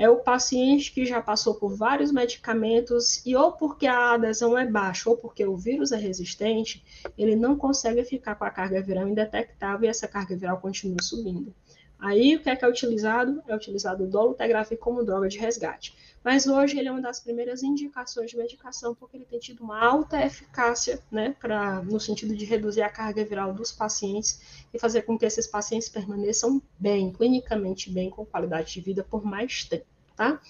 [0.00, 4.66] É o paciente que já passou por vários medicamentos e ou porque a adesão é
[4.66, 6.82] baixa ou porque o vírus é resistente,
[7.18, 11.54] ele não consegue ficar com a carga viral indetectável e essa carga viral continua subindo.
[11.98, 13.42] Aí o que é que é utilizado?
[13.46, 15.94] É utilizado o dolutegravir como droga de resgate.
[16.22, 19.82] Mas hoje ele é uma das primeiras indicações de medicação porque ele tem tido uma
[19.82, 25.02] alta eficácia, né, pra, no sentido de reduzir a carga viral dos pacientes e fazer
[25.02, 29.86] com que esses pacientes permaneçam bem, clinicamente bem, com qualidade de vida por mais tempo,
[30.14, 30.40] tá?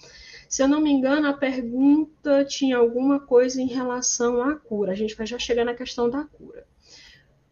[0.49, 4.91] Se eu não me engano, a pergunta tinha alguma coisa em relação à cura.
[4.91, 6.67] A gente vai já chegar na questão da cura.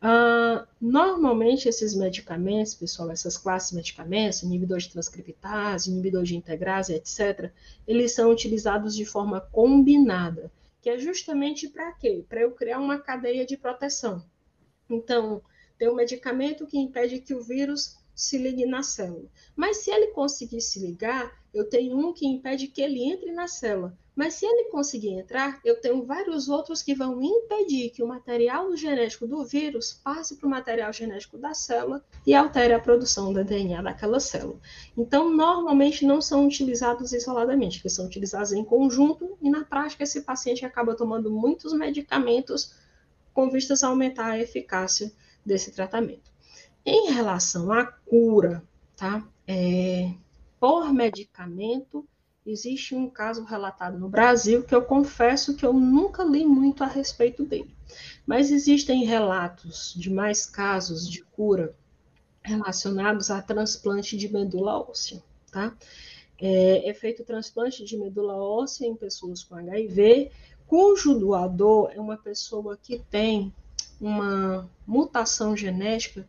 [0.01, 6.93] Uh, normalmente, esses medicamentos, pessoal, essas classes de medicamentos, inibidor de transcriptase, inibidor de integrase,
[6.93, 7.51] etc.,
[7.85, 10.49] eles são utilizados de forma combinada,
[10.81, 12.23] que é justamente para quê?
[12.29, 14.23] Para eu criar uma cadeia de proteção.
[14.89, 15.41] Então,
[15.77, 19.29] tem um medicamento que impede que o vírus se ligue na célula.
[19.55, 23.47] Mas se ele conseguir se ligar, eu tenho um que impede que ele entre na
[23.47, 23.97] célula.
[24.13, 28.75] Mas se ele conseguir entrar, eu tenho vários outros que vão impedir que o material
[28.75, 33.41] genético do vírus passe para o material genético da célula e altere a produção do
[33.41, 34.59] DNA daquela célula.
[34.97, 40.23] Então, normalmente não são utilizados isoladamente, eles são utilizados em conjunto e na prática esse
[40.23, 42.75] paciente acaba tomando muitos medicamentos
[43.33, 45.09] com vistas a aumentar a eficácia
[45.45, 46.29] desse tratamento.
[46.85, 48.63] Em relação à cura,
[48.95, 49.23] tá?
[49.47, 50.11] É,
[50.59, 52.07] por medicamento,
[52.45, 56.87] existe um caso relatado no Brasil que eu confesso que eu nunca li muito a
[56.87, 57.73] respeito dele.
[58.25, 61.75] Mas existem relatos de mais casos de cura
[62.41, 65.75] relacionados a transplante de medula óssea, tá?
[66.41, 70.31] É, é feito transplante de medula óssea em pessoas com HIV,
[70.65, 73.53] cujo doador é uma pessoa que tem
[73.99, 76.25] uma mutação genética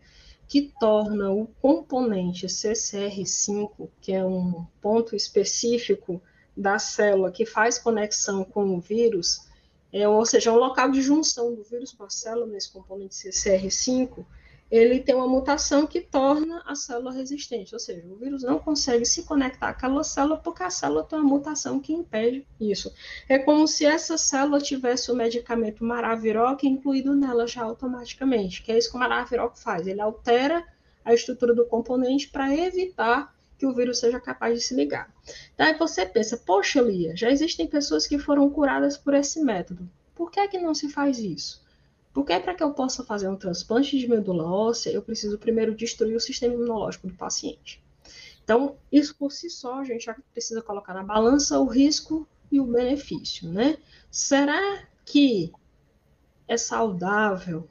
[0.51, 6.21] que torna o componente CCR5, que é um ponto específico
[6.57, 9.47] da célula que faz conexão com o vírus,
[9.93, 13.15] é, ou seja, é um local de junção do vírus com a célula nesse componente
[13.15, 14.27] CCR5,
[14.71, 19.05] ele tem uma mutação que torna a célula resistente, ou seja, o vírus não consegue
[19.05, 22.95] se conectar àquela célula porque a célula tem uma mutação que impede isso.
[23.29, 28.79] É como se essa célula tivesse o medicamento Maraviroc incluído nela já automaticamente, que é
[28.79, 30.65] isso que o Maraviroc faz, ele altera
[31.05, 35.13] a estrutura do componente para evitar que o vírus seja capaz de se ligar.
[35.57, 39.89] Daí você pensa, poxa, Lia, já existem pessoas que foram curadas por esse método.
[40.15, 41.63] Por que é que não se faz isso?
[42.13, 46.17] Porque para que eu possa fazer um transplante de medula óssea, eu preciso primeiro destruir
[46.17, 47.83] o sistema imunológico do paciente.
[48.43, 52.59] Então, isso por si só, a gente já precisa colocar na balança o risco e
[52.61, 53.79] o benefício, né?
[54.11, 55.53] Será que
[56.49, 57.69] é saudável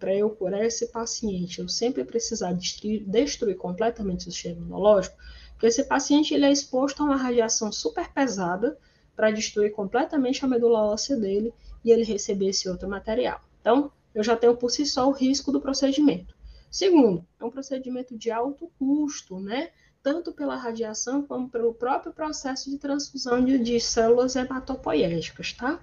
[0.00, 5.16] para eu curar esse paciente eu sempre precisar destruir, destruir completamente o sistema imunológico?
[5.52, 8.76] Porque esse paciente ele é exposto a uma radiação super pesada
[9.14, 11.54] para destruir completamente a medula óssea dele
[11.84, 13.40] e ele receber esse outro material.
[13.60, 16.34] Então, eu já tenho por si só o risco do procedimento.
[16.70, 19.70] Segundo, é um procedimento de alto custo, né?
[20.02, 25.80] Tanto pela radiação como pelo próprio processo de transfusão de, de células hematopoéticas, tá?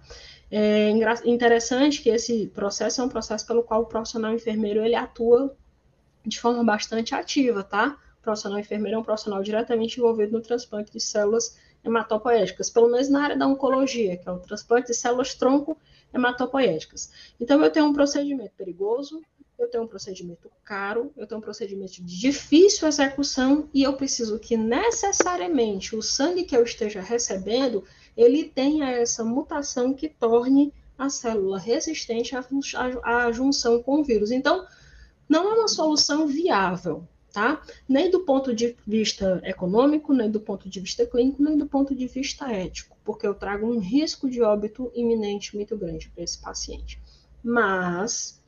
[0.50, 0.92] É
[1.26, 5.56] interessante que esse processo é um processo pelo qual o profissional enfermeiro ele atua
[6.26, 7.98] de forma bastante ativa, tá?
[8.20, 13.10] O profissional enfermeiro é um profissional diretamente envolvido no transplante de células hematopoéticas, pelo menos
[13.10, 15.78] na área da oncologia, que é o transplante de células tronco
[16.14, 17.12] hematopoéticas.
[17.40, 19.22] Então, eu tenho um procedimento perigoso,
[19.58, 24.38] eu tenho um procedimento caro, eu tenho um procedimento de difícil execução e eu preciso
[24.38, 27.84] que necessariamente o sangue que eu esteja recebendo,
[28.16, 32.44] ele tenha essa mutação que torne a célula resistente à,
[33.04, 34.32] à, à junção com o vírus.
[34.32, 34.66] Então,
[35.28, 37.62] não é uma solução viável, tá?
[37.88, 41.94] Nem do ponto de vista econômico, nem do ponto de vista clínico, nem do ponto
[41.96, 46.40] de vista ético, porque eu trago um risco de óbito iminente muito grande para esse
[46.40, 47.00] paciente.
[47.44, 48.42] Mas,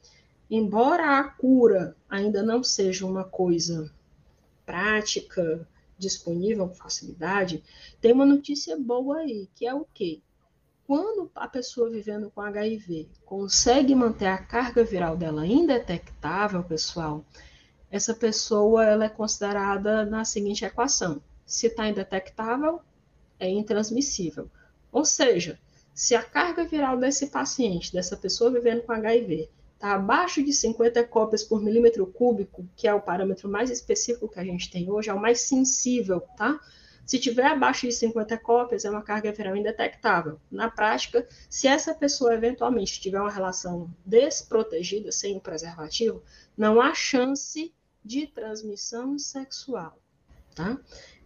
[0.50, 3.92] embora a cura ainda não seja uma coisa
[4.66, 7.64] prática, disponível com facilidade,
[8.00, 10.22] tem uma notícia boa aí, que é o quê?
[10.88, 17.24] Quando a pessoa vivendo com HIV consegue manter a carga viral dela indetectável, pessoal,
[17.92, 22.82] essa pessoa ela é considerada na seguinte equação: se está indetectável,
[23.40, 24.50] é intransmissível.
[24.92, 25.60] Ou seja,
[25.94, 31.04] se a carga viral desse paciente, dessa pessoa vivendo com HIV, está abaixo de 50
[31.06, 35.10] cópias por milímetro cúbico, que é o parâmetro mais específico que a gente tem hoje,
[35.10, 36.60] é o mais sensível, tá?
[37.06, 40.40] Se tiver abaixo de 50 cópias, é uma carga viral indetectável.
[40.52, 46.22] Na prática, se essa pessoa eventualmente tiver uma relação desprotegida, sem o preservativo,
[46.56, 49.98] não há chance de transmissão sexual,
[50.56, 50.78] tá?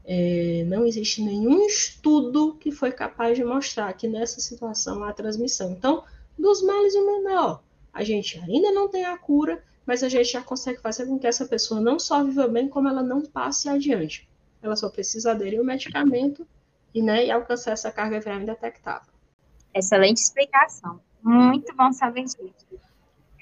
[0.05, 5.71] É, não existe nenhum estudo que foi capaz de mostrar que nessa situação há transmissão.
[5.71, 6.03] Então,
[6.37, 7.63] dos males o menor.
[7.93, 11.27] A gente ainda não tem a cura, mas a gente já consegue fazer com que
[11.27, 14.27] essa pessoa não só viva bem, como ela não passe adiante.
[14.61, 16.45] Ela só precisa aderir ao medicamento
[16.93, 19.13] e, né, e alcançar essa carga viral indetectável.
[19.73, 20.99] Excelente explicação.
[21.21, 22.67] Muito bom saber disso.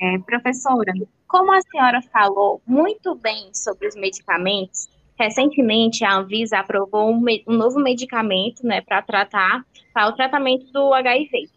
[0.03, 0.91] É, professora,
[1.27, 7.53] como a senhora falou muito bem sobre os medicamentos, recentemente a Anvisa aprovou um, um
[7.53, 11.47] novo medicamento né, para tratar para o tratamento do HIV,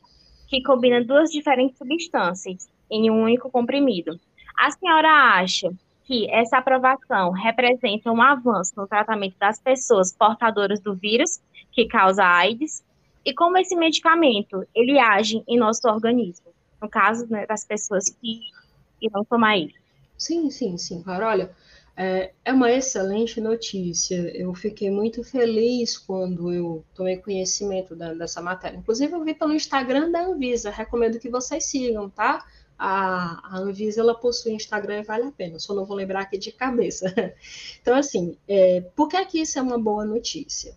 [0.46, 4.20] que combina duas diferentes substâncias em um único comprimido.
[4.58, 5.72] A senhora acha
[6.04, 11.40] que essa aprovação representa um avanço no tratamento das pessoas portadoras do vírus
[11.72, 12.84] que causa AIDS
[13.24, 16.53] e como esse medicamento ele age em nosso organismo,
[16.84, 18.40] no caso né, das pessoas que
[19.12, 19.74] não tomar ele.
[20.16, 21.26] Sim, sim, sim, claro.
[21.26, 21.50] Olha,
[21.96, 24.16] é, é uma excelente notícia.
[24.36, 28.76] Eu fiquei muito feliz quando eu tomei conhecimento da, dessa matéria.
[28.76, 30.70] Inclusive, eu vi pelo Instagram da Anvisa.
[30.70, 32.44] Recomendo que vocês sigam, tá?
[32.78, 35.58] A, a Anvisa ela possui Instagram e vale a pena.
[35.58, 37.12] Só não vou lembrar aqui de cabeça.
[37.80, 40.74] Então, assim, é, por que, é que isso é uma boa notícia?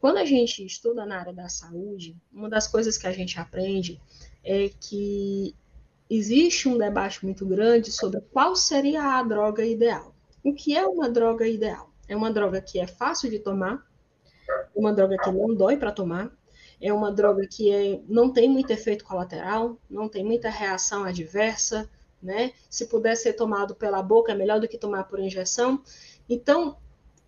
[0.00, 4.00] Quando a gente estuda na área da saúde, uma das coisas que a gente aprende
[4.44, 5.54] é que
[6.10, 10.14] existe um debate muito grande sobre qual seria a droga ideal.
[10.44, 11.90] O que é uma droga ideal?
[12.08, 13.86] É uma droga que é fácil de tomar,
[14.74, 16.30] uma droga que não dói para tomar,
[16.80, 21.88] é uma droga que é, não tem muito efeito colateral, não tem muita reação adversa,
[22.20, 22.52] né?
[22.68, 25.80] Se puder ser tomado pela boca, é melhor do que tomar por injeção.
[26.28, 26.76] Então,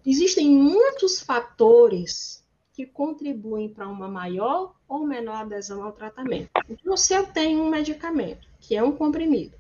[0.05, 6.49] existem muitos fatores que contribuem para uma maior ou menor adesão ao tratamento.
[6.69, 9.57] Então, se eu tenho um medicamento que é um comprimido,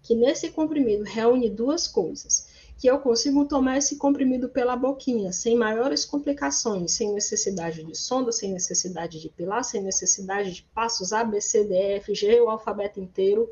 [0.00, 5.56] que nesse comprimido reúne duas coisas, que eu consigo tomar esse comprimido pela boquinha, sem
[5.56, 11.24] maiores complicações, sem necessidade de sonda, sem necessidade de pilar, sem necessidade de passos A,
[11.24, 13.50] B, C, D, F, G, o alfabeto inteiro,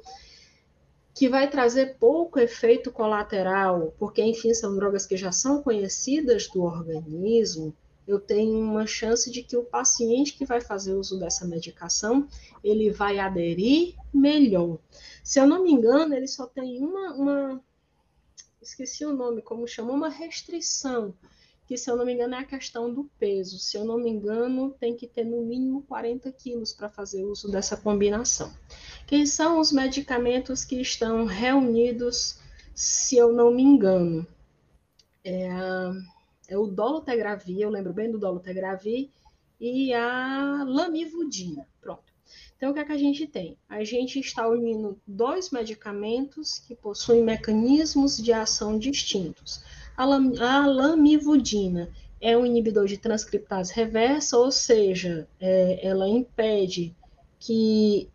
[1.15, 6.63] que vai trazer pouco efeito colateral, porque, enfim, são drogas que já são conhecidas do
[6.63, 7.75] organismo,
[8.07, 12.29] eu tenho uma chance de que o paciente que vai fazer uso dessa medicação,
[12.63, 14.79] ele vai aderir melhor.
[15.23, 17.65] Se eu não me engano, ele só tem uma, uma
[18.61, 21.15] esqueci o nome, como chama, uma restrição,
[21.67, 23.59] que se eu não me engano é a questão do peso.
[23.59, 27.51] Se eu não me engano, tem que ter no mínimo 40 quilos para fazer uso
[27.51, 28.53] dessa combinação.
[29.07, 32.39] Quem são os medicamentos que estão reunidos,
[32.75, 34.27] se eu não me engano?
[35.23, 35.93] É a
[36.57, 39.09] o dolutegravir, eu lembro bem do dolutegravir,
[39.61, 41.67] e a lamivudina.
[41.81, 42.03] Pronto.
[42.57, 43.57] Então, o que é que a gente tem?
[43.69, 49.63] A gente está unindo dois medicamentos que possuem mecanismos de ação distintos.
[49.97, 51.91] A, lam a lamivudina
[52.21, 56.95] é um inibidor de transcriptase reversa, ou seja, é, ela impede
[57.39, 58.09] que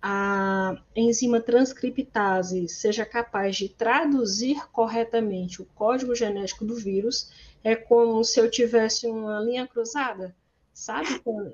[0.00, 7.32] a enzima transcriptase seja capaz de traduzir corretamente o código genético do vírus
[7.62, 10.34] é como se eu tivesse uma linha cruzada,
[10.72, 11.08] sabe?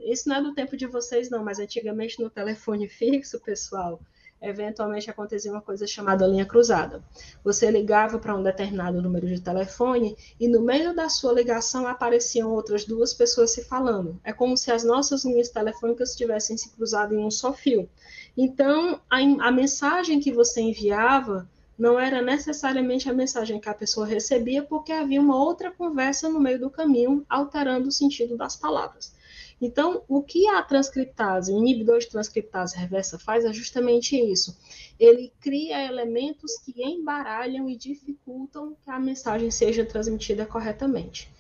[0.05, 4.01] Isso não é do tempo de vocês, não, mas antigamente no telefone fixo, pessoal,
[4.43, 7.03] eventualmente acontecia uma coisa chamada linha cruzada.
[7.45, 12.51] Você ligava para um determinado número de telefone e no meio da sua ligação apareciam
[12.51, 14.21] outras duas pessoas se falando.
[14.25, 17.89] É como se as nossas linhas telefônicas tivessem se cruzado em um só fio.
[18.37, 21.49] Então, a, a mensagem que você enviava
[21.79, 26.41] não era necessariamente a mensagem que a pessoa recebia, porque havia uma outra conversa no
[26.41, 29.15] meio do caminho, alterando o sentido das palavras.
[29.61, 34.59] Então, o que a transcriptase, o inibidor de transcriptase reversa faz é justamente isso.
[34.99, 41.33] Ele cria elementos que embaralham e dificultam que a mensagem seja transmitida corretamente.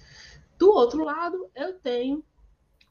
[0.56, 2.24] Do outro lado, eu tenho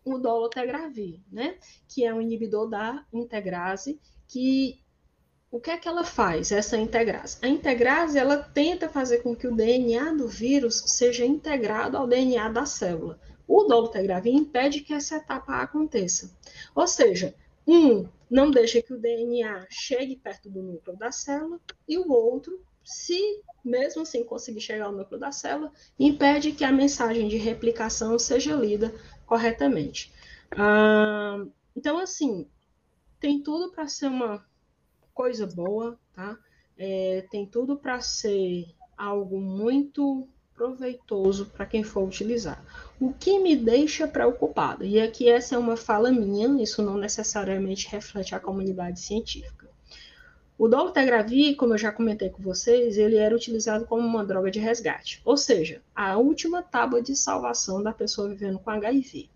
[0.04, 1.56] o dolutegravir, né?
[1.88, 4.81] Que é um inibidor da integrase, que
[5.52, 7.38] o que é que ela faz, essa integrase?
[7.42, 12.48] A integrase, ela tenta fazer com que o DNA do vírus seja integrado ao DNA
[12.50, 13.20] da célula.
[13.46, 16.34] O dolutegravir impede que essa etapa aconteça.
[16.74, 17.36] Ou seja,
[17.68, 22.64] um não deixa que o DNA chegue perto do núcleo da célula e o outro,
[22.82, 28.18] se mesmo assim conseguir chegar ao núcleo da célula, impede que a mensagem de replicação
[28.18, 28.96] seja lida
[29.26, 30.14] corretamente.
[30.52, 31.46] Ah,
[31.76, 32.48] então, assim,
[33.20, 34.46] tem tudo para ser uma
[35.14, 36.38] coisa boa, tá?
[36.78, 38.66] É, tem tudo para ser
[38.98, 42.64] algo muito proveitoso para quem for utilizar.
[43.00, 47.88] O que me deixa preocupada, e aqui essa é uma fala minha, isso não necessariamente
[47.90, 49.68] reflete a comunidade científica.
[50.58, 54.60] O dolutegravir, como eu já comentei com vocês, ele era utilizado como uma droga de
[54.60, 59.28] resgate, ou seja, a última tábua de salvação da pessoa vivendo com HIV.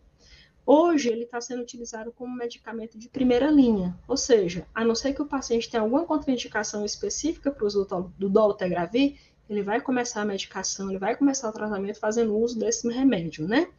[0.66, 5.14] Hoje, ele está sendo utilizado como medicamento de primeira linha, ou seja, a não ser
[5.14, 7.86] que o paciente tenha alguma contraindicação específica para o uso
[8.18, 9.16] do dolutegravir,
[9.48, 13.70] ele vai começar a medicação, ele vai começar o tratamento fazendo uso desse remédio, né?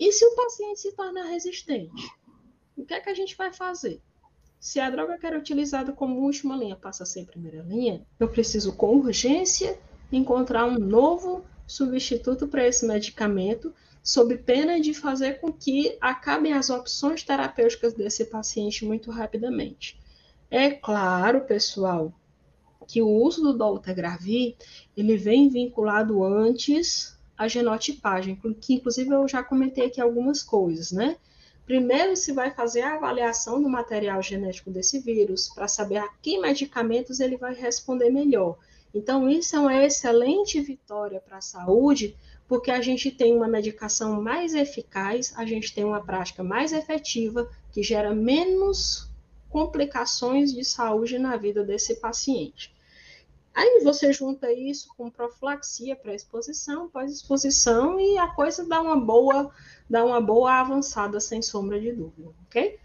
[0.00, 2.10] E se o paciente se tornar resistente?
[2.74, 4.00] O que é que a gente vai fazer?
[4.58, 8.28] Se a droga que era utilizada como última linha passa a ser primeira linha, eu
[8.28, 9.78] preciso com urgência
[10.10, 13.74] encontrar um novo substituto para esse medicamento
[14.08, 20.00] sob pena de fazer com que acabem as opções terapêuticas desse paciente muito rapidamente.
[20.50, 22.10] É claro, pessoal,
[22.86, 24.56] que o uso do dolutegravir,
[24.96, 31.18] ele vem vinculado antes à genotipagem, que inclusive eu já comentei aqui algumas coisas, né?
[31.66, 36.38] Primeiro se vai fazer a avaliação do material genético desse vírus, para saber a que
[36.38, 38.56] medicamentos ele vai responder melhor.
[38.94, 42.16] Então, isso é uma excelente vitória para a saúde,
[42.48, 47.48] porque a gente tem uma medicação mais eficaz, a gente tem uma prática mais efetiva,
[47.70, 49.08] que gera menos
[49.50, 52.74] complicações de saúde na vida desse paciente.
[53.54, 59.50] Aí você junta isso com profilaxia pré-exposição, pós-exposição e a coisa dá uma boa,
[59.90, 62.78] dá uma boa avançada sem sombra de dúvida, ok?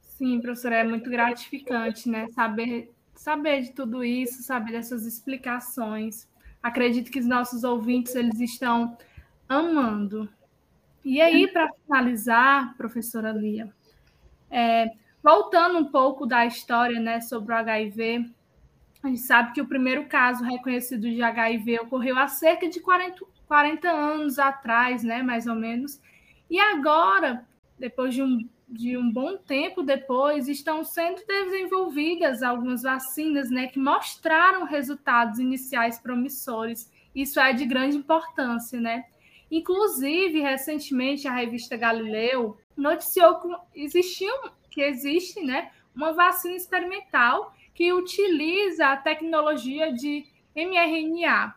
[0.00, 2.26] Sim, professora, é muito gratificante, né?
[2.34, 6.26] Saber, saber de tudo isso, saber dessas explicações.
[6.62, 8.96] Acredito que os nossos ouvintes eles estão
[9.48, 10.28] amando.
[11.04, 13.72] E aí, para finalizar, professora Lia,
[14.50, 14.90] é,
[15.22, 18.30] voltando um pouco da história né, sobre o HIV,
[19.02, 23.24] a gente sabe que o primeiro caso reconhecido de HIV ocorreu há cerca de 40,
[23.46, 26.00] 40 anos atrás, né, mais ou menos.
[26.50, 27.46] E agora,
[27.78, 33.78] depois de um de um bom tempo depois, estão sendo desenvolvidas algumas vacinas né, que
[33.78, 36.90] mostraram resultados iniciais promissores.
[37.14, 39.06] Isso é de grande importância, né?
[39.50, 47.92] Inclusive, recentemente, a revista Galileu noticiou que, existiam, que existe né, uma vacina experimental que
[47.92, 51.54] utiliza a tecnologia de mRNA,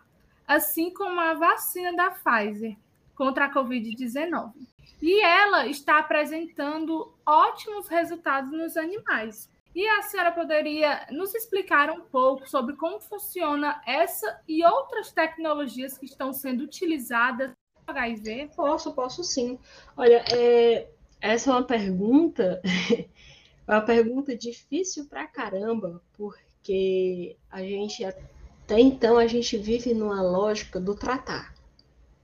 [0.48, 2.78] assim como a vacina da Pfizer
[3.16, 4.54] contra a Covid-19.
[5.02, 9.50] E ela está apresentando ótimos resultados nos animais.
[9.74, 15.98] E a senhora poderia nos explicar um pouco sobre como funciona essa e outras tecnologias
[15.98, 17.56] que estão sendo utilizadas no
[17.88, 18.52] HIV?
[18.56, 19.58] Posso, posso sim.
[19.96, 20.90] Olha, é,
[21.22, 22.62] essa é uma pergunta,
[23.66, 30.22] é uma pergunta difícil pra caramba, porque a gente até então a gente vive numa
[30.22, 31.54] lógica do tratar.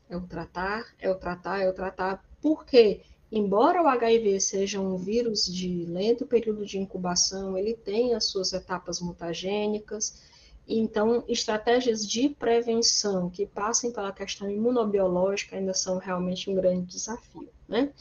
[0.10, 2.24] É o tratar, é o tratar, é o tratar.
[2.42, 3.02] Por quê?
[3.32, 8.54] Embora o HIV seja um vírus de lento período de incubação, ele tem as suas
[8.54, 10.24] etapas mutagênicas,
[10.68, 17.50] então estratégias de prevenção que passem pela questão imunobiológica ainda são realmente um grande desafio.
[17.68, 17.92] Né?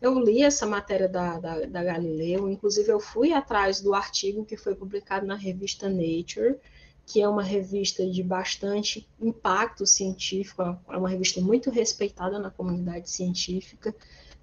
[0.00, 4.56] Eu li essa matéria da, da, da Galileu, inclusive eu fui atrás do artigo que
[4.56, 6.58] foi publicado na revista Nature,
[7.06, 13.08] que é uma revista de bastante impacto científico, é uma revista muito respeitada na comunidade
[13.08, 13.94] científica,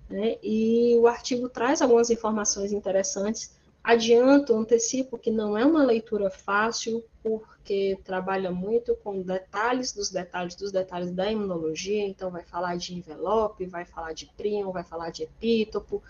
[0.09, 0.37] né?
[0.41, 3.53] e o artigo traz algumas informações interessantes.
[3.83, 10.55] Adianto, antecipo que não é uma leitura fácil, porque trabalha muito com detalhes dos detalhes
[10.55, 15.09] dos detalhes da imunologia, então vai falar de envelope, vai falar de príon, vai falar
[15.09, 16.01] de epítopo,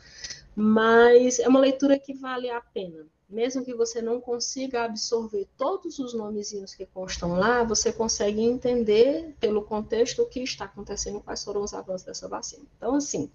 [0.55, 5.99] mas é uma leitura que vale a pena mesmo que você não consiga absorver todos
[5.99, 11.43] os nomezinhos que constam lá, você consegue entender pelo contexto o que está acontecendo, quais
[11.43, 12.65] foram os avanços dessa vacina.
[12.77, 13.31] Então, assim,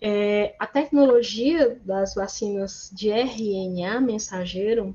[0.00, 4.94] é, a tecnologia das vacinas de RNA mensageiro,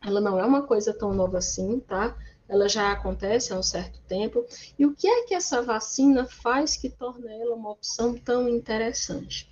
[0.00, 2.16] ela não é uma coisa tão nova assim, tá?
[2.48, 4.46] Ela já acontece há um certo tempo.
[4.78, 9.49] E o que é que essa vacina faz que torna ela uma opção tão interessante?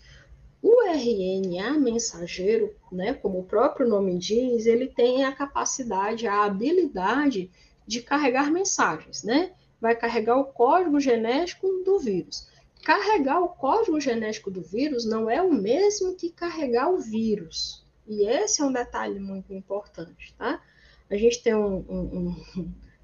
[0.61, 7.51] O RNA mensageiro, né, como o próprio nome diz, ele tem a capacidade, a habilidade
[7.87, 9.53] de carregar mensagens, né?
[9.81, 12.49] Vai carregar o código genético do vírus.
[12.85, 17.85] Carregar o código genético do vírus não é o mesmo que carregar o vírus.
[18.07, 20.61] E esse é um detalhe muito importante, tá?
[21.09, 22.37] A gente tem um, um,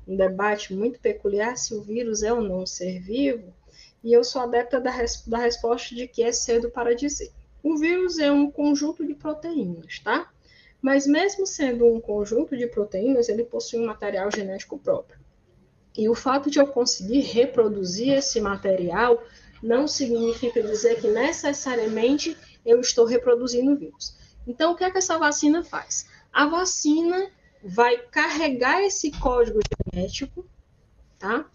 [0.07, 3.55] um, debate muito peculiar se o vírus é ou não um ser vivo,
[4.03, 7.33] e eu sou adepta da, res, da resposta de que é cedo para dizer.
[7.65, 10.31] O vírus é um conjunto de proteínas, tá?
[10.83, 15.19] Mas mesmo sendo um conjunto de proteínas, ele possui um material genético próprio.
[15.97, 19.25] E o fato de eu conseguir reproduzir esse material
[19.63, 22.37] não significa dizer que necessariamente
[22.67, 24.15] eu estou reproduzindo o vírus.
[24.47, 26.07] Então, o que é que essa vacina faz?
[26.31, 27.31] A vacina
[27.63, 29.61] vai carregar esse código
[29.91, 30.45] genético,
[31.19, 31.47] tá?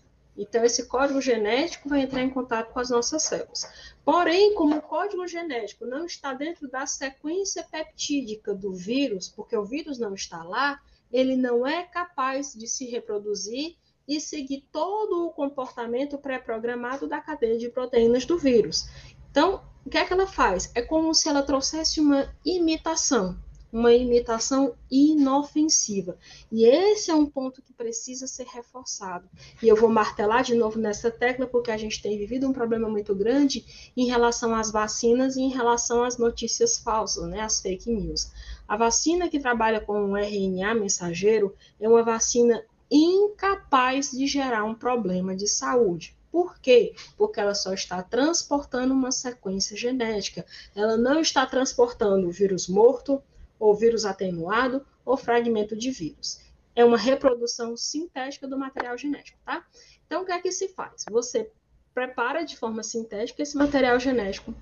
[0.41, 3.69] Então, esse código genético vai entrar em contato com as nossas células.
[4.05, 9.65] Porém, como o código genético não está dentro da sequência peptídica do vírus, porque o
[9.65, 10.79] vírus não está lá,
[11.11, 13.75] ele não é capaz de se reproduzir
[14.07, 18.87] e seguir todo o comportamento pré-programado da cadeia de proteínas do vírus.
[19.29, 20.71] Então, o que é que ela faz?
[20.73, 23.37] É como se ela trouxesse uma imitação
[23.72, 26.17] uma imitação inofensiva.
[26.51, 29.30] E esse é um ponto que precisa ser reforçado.
[29.61, 32.89] E eu vou martelar de novo nessa tecla, porque a gente tem vivido um problema
[32.89, 37.91] muito grande em relação às vacinas e em relação às notícias falsas, né, as fake
[37.91, 38.32] news.
[38.67, 44.74] A vacina que trabalha com o RNA mensageiro é uma vacina incapaz de gerar um
[44.74, 46.15] problema de saúde.
[46.32, 46.93] Por quê?
[47.17, 50.45] Porque ela só está transportando uma sequência genética.
[50.76, 53.22] Ela não está transportando o vírus morto,
[53.60, 56.39] ou vírus atenuado, ou fragmento de vírus.
[56.76, 59.66] É uma reprodução sintética do material genético, tá?
[60.05, 61.03] Então, o que é que se faz?
[61.12, 61.51] Você
[61.93, 64.55] prepara de forma sintética esse material genético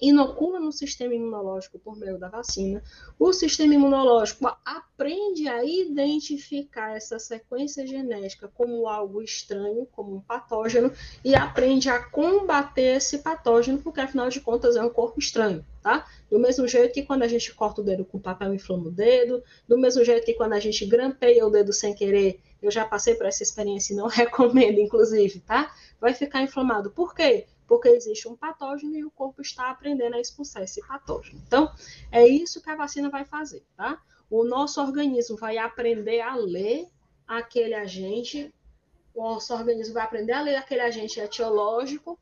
[0.00, 2.82] inocula no sistema imunológico por meio da vacina,
[3.18, 10.92] o sistema imunológico aprende a identificar essa sequência genética como algo estranho, como um patógeno,
[11.24, 16.06] e aprende a combater esse patógeno, porque afinal de contas é um corpo estranho, tá?
[16.30, 18.90] Do mesmo jeito que quando a gente corta o dedo com papel e inflama o
[18.90, 22.84] dedo, do mesmo jeito que quando a gente grampeia o dedo sem querer, eu já
[22.84, 25.72] passei por essa experiência e não recomendo, inclusive, tá?
[26.00, 26.90] Vai ficar inflamado.
[26.90, 27.46] Por quê?
[27.66, 31.40] Porque existe um patógeno e o corpo está aprendendo a expulsar esse patógeno.
[31.46, 31.72] Então,
[32.10, 34.00] é isso que a vacina vai fazer, tá?
[34.30, 36.88] O nosso organismo vai aprender a ler
[37.26, 38.52] aquele agente,
[39.14, 42.18] o nosso organismo vai aprender a ler aquele agente etiológico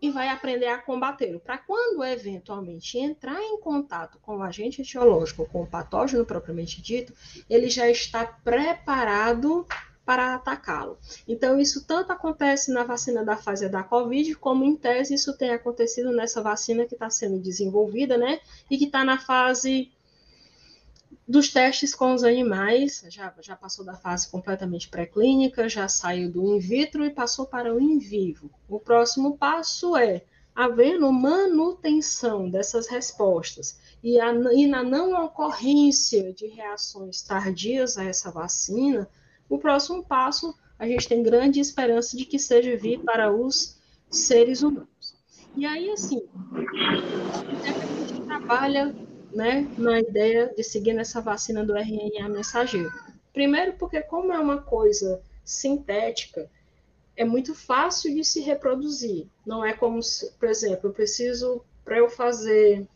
[0.00, 1.40] e vai aprender a combatê-lo.
[1.40, 7.14] Para quando eventualmente entrar em contato com o agente etiológico, com o patógeno propriamente dito,
[7.48, 9.66] ele já está preparado
[10.06, 10.96] para atacá-lo.
[11.26, 15.50] Então, isso tanto acontece na vacina da fase da Covid, como em tese isso tem
[15.50, 18.38] acontecido nessa vacina que está sendo desenvolvida, né?
[18.70, 19.90] E que está na fase
[21.26, 26.54] dos testes com os animais, já, já passou da fase completamente pré-clínica, já saiu do
[26.54, 28.48] in vitro e passou para o in vivo.
[28.68, 30.22] O próximo passo é,
[30.54, 38.30] havendo manutenção dessas respostas e, a, e na não ocorrência de reações tardias a essa
[38.30, 39.08] vacina,
[39.48, 43.78] o próximo passo a gente tem grande esperança de que seja vir para os
[44.10, 45.16] seres humanos.
[45.56, 46.22] E aí, assim,
[46.52, 48.94] a gente trabalha
[49.32, 52.92] né, na ideia de seguir nessa vacina do RNA mensageiro.
[53.32, 56.50] Primeiro, porque, como é uma coisa sintética,
[57.16, 59.26] é muito fácil de se reproduzir.
[59.46, 62.86] Não é como, se, por exemplo, eu preciso, para eu fazer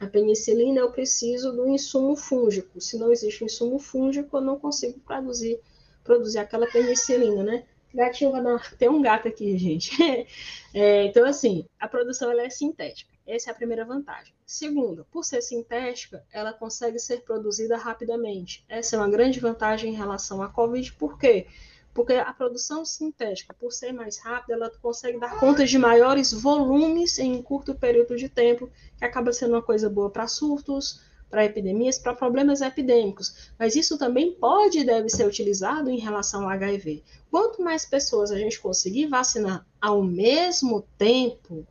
[0.00, 2.80] a penicilina, eu preciso do insumo fúngico.
[2.80, 5.60] Se não existe insumo fúngico, eu não consigo produzir,
[6.04, 7.64] produzir aquela penicilina, né?
[7.94, 8.74] Gatinho vai dar.
[8.76, 9.92] Tem um gato aqui, gente.
[10.74, 13.12] É, então, assim, a produção ela é sintética.
[13.26, 14.32] Essa é a primeira vantagem.
[14.46, 18.64] Segunda, por ser sintética, ela consegue ser produzida rapidamente.
[18.66, 21.46] Essa é uma grande vantagem em relação à COVID, por quê?
[21.92, 27.18] Porque a produção sintética, por ser mais rápida, ela consegue dar conta de maiores volumes
[27.18, 31.46] em um curto período de tempo, que acaba sendo uma coisa boa para surtos, para
[31.46, 33.50] epidemias, para problemas epidêmicos.
[33.58, 37.02] Mas isso também pode e deve ser utilizado em relação ao HIV.
[37.30, 41.66] Quanto mais pessoas a gente conseguir vacinar ao mesmo tempo,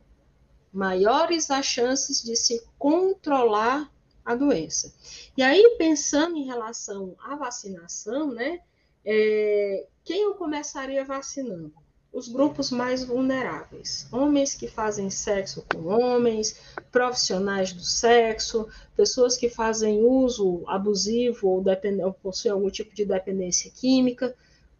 [0.72, 3.88] maiores as chances de se controlar
[4.24, 4.92] a doença.
[5.36, 8.58] E aí, pensando em relação à vacinação, né,
[9.04, 11.72] é, quem eu começaria vacinando?
[12.12, 16.60] Os grupos mais vulneráveis, homens que fazem sexo com homens,
[16.90, 21.64] profissionais do sexo, pessoas que fazem uso abusivo ou,
[22.04, 24.36] ou possuem algum tipo de dependência química.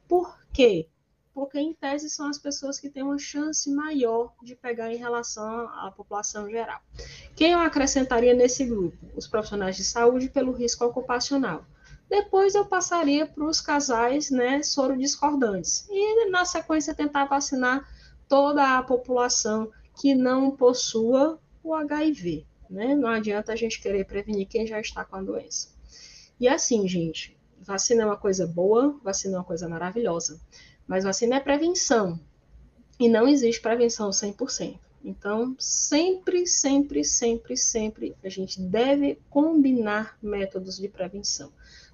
[0.07, 0.89] Por quê?
[1.35, 5.69] porque em tese são as pessoas que têm uma chance maior de pegar em relação
[5.69, 6.81] à população geral.
[7.35, 8.97] Quem eu acrescentaria nesse grupo?
[9.17, 11.65] Os profissionais de saúde pelo risco ocupacional.
[12.09, 15.87] Depois eu passaria para os casais né, soro discordantes.
[15.91, 17.89] E na sequência tentar vacinar
[18.29, 22.47] toda a população que não possua o HIV.
[22.69, 22.95] Né?
[22.95, 25.69] Não adianta a gente querer prevenir quem já está com a doença.
[26.41, 30.41] E assim, gente, vacina é uma coisa boa, vacina é uma coisa maravilhosa.
[30.87, 32.19] Mas vacina é prevenção.
[32.99, 34.79] E não existe prevenção 100%.
[35.05, 41.53] Então, sempre, sempre, sempre, sempre a gente deve combinar métodos de prevenção.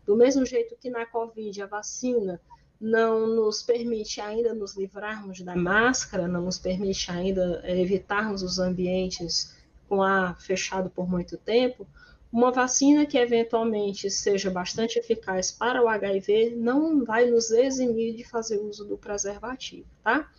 [0.09, 2.41] Do mesmo jeito que na Covid a vacina
[2.81, 9.55] não nos permite ainda nos livrarmos da máscara, não nos permite ainda evitarmos os ambientes
[9.87, 11.87] com ar fechado por muito tempo,
[12.33, 18.25] uma vacina que eventualmente seja bastante eficaz para o HIV não vai nos eximir de
[18.25, 20.33] fazer uso do preservativo, tá?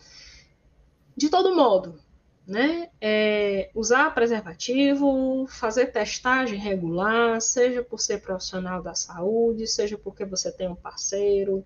[1.16, 2.00] De todo modo,
[2.50, 2.90] né?
[3.00, 10.52] É, usar preservativo, fazer testagem regular, seja por ser profissional da saúde, seja porque você
[10.52, 11.64] tem um parceiro.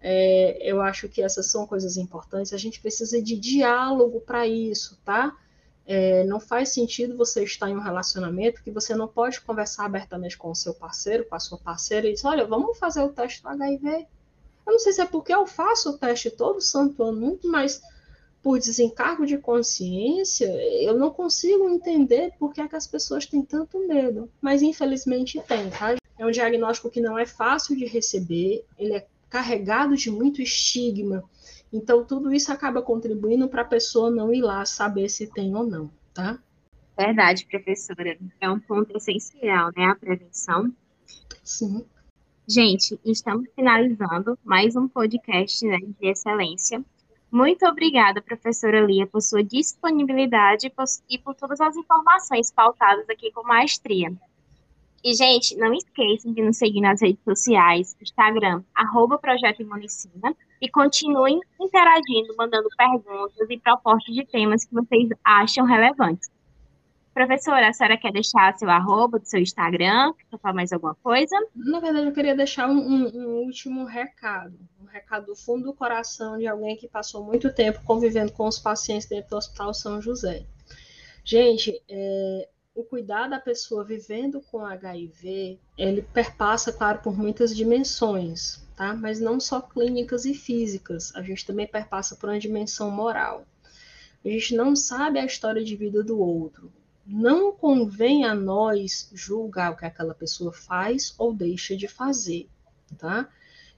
[0.00, 2.52] É, eu acho que essas são coisas importantes.
[2.52, 5.36] A gente precisa de diálogo para isso, tá?
[5.86, 10.36] É, não faz sentido você estar em um relacionamento que você não pode conversar abertamente
[10.36, 13.40] com o seu parceiro, com a sua parceira, e dizer, olha, vamos fazer o teste
[13.40, 14.08] do HIV.
[14.66, 17.80] Eu não sei se é porque eu faço o teste todo santo ano, mais
[18.44, 20.44] por desencargo de consciência,
[20.82, 24.30] eu não consigo entender por que, é que as pessoas têm tanto medo.
[24.38, 25.96] Mas infelizmente tem, tá?
[26.18, 31.24] É um diagnóstico que não é fácil de receber, ele é carregado de muito estigma.
[31.72, 35.66] Então, tudo isso acaba contribuindo para a pessoa não ir lá saber se tem ou
[35.66, 36.38] não, tá?
[36.98, 38.18] Verdade, professora.
[38.38, 39.86] É um ponto essencial, né?
[39.86, 40.70] A prevenção.
[41.42, 41.86] Sim.
[42.46, 46.84] Gente, estamos finalizando mais um podcast né, de excelência.
[47.34, 50.72] Muito obrigada, professora Lia, por sua disponibilidade
[51.10, 54.12] e por todas as informações pautadas aqui com maestria.
[55.02, 60.32] E, gente, não esqueçam de nos seguir nas redes sociais, Instagram, arroba Projeto Imunicina,
[60.62, 66.30] e continuem interagindo, mandando perguntas e propostas de temas que vocês acham relevantes.
[67.14, 70.12] Professora, a senhora quer deixar seu arroba do seu Instagram?
[70.28, 71.36] Quer falar mais alguma coisa?
[71.54, 74.58] Na verdade, eu queria deixar um, um, um, último recado.
[74.82, 78.58] Um recado do fundo do coração de alguém que passou muito tempo convivendo com os
[78.58, 80.44] pacientes dentro do Hospital São José.
[81.24, 88.60] Gente, é, o cuidar da pessoa vivendo com HIV, ele perpassa, claro, por muitas dimensões,
[88.74, 88.92] tá?
[88.92, 93.46] Mas não só clínicas e físicas, a gente também perpassa por uma dimensão moral.
[94.24, 96.72] a gente não sabe a história de vida do outro.
[97.06, 102.48] Não convém a nós julgar o que aquela pessoa faz ou deixa de fazer,
[102.98, 103.28] tá?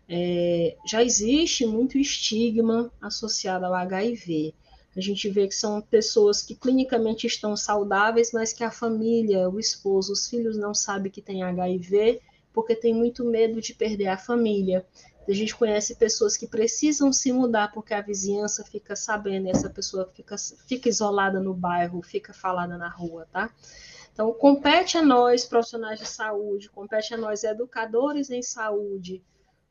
[0.09, 4.55] É, já existe muito estigma associado ao HIV.
[4.97, 9.59] A gente vê que são pessoas que clinicamente estão saudáveis, mas que a família, o
[9.59, 12.20] esposo, os filhos não sabem que tem HIV
[12.53, 14.87] porque tem muito medo de perder a família.
[15.29, 19.68] A gente conhece pessoas que precisam se mudar porque a vizinhança fica sabendo e essa
[19.68, 23.51] pessoa fica, fica isolada no bairro, fica falada na rua, tá?
[24.12, 29.22] Então, compete a nós, profissionais de saúde, compete a nós, educadores em saúde,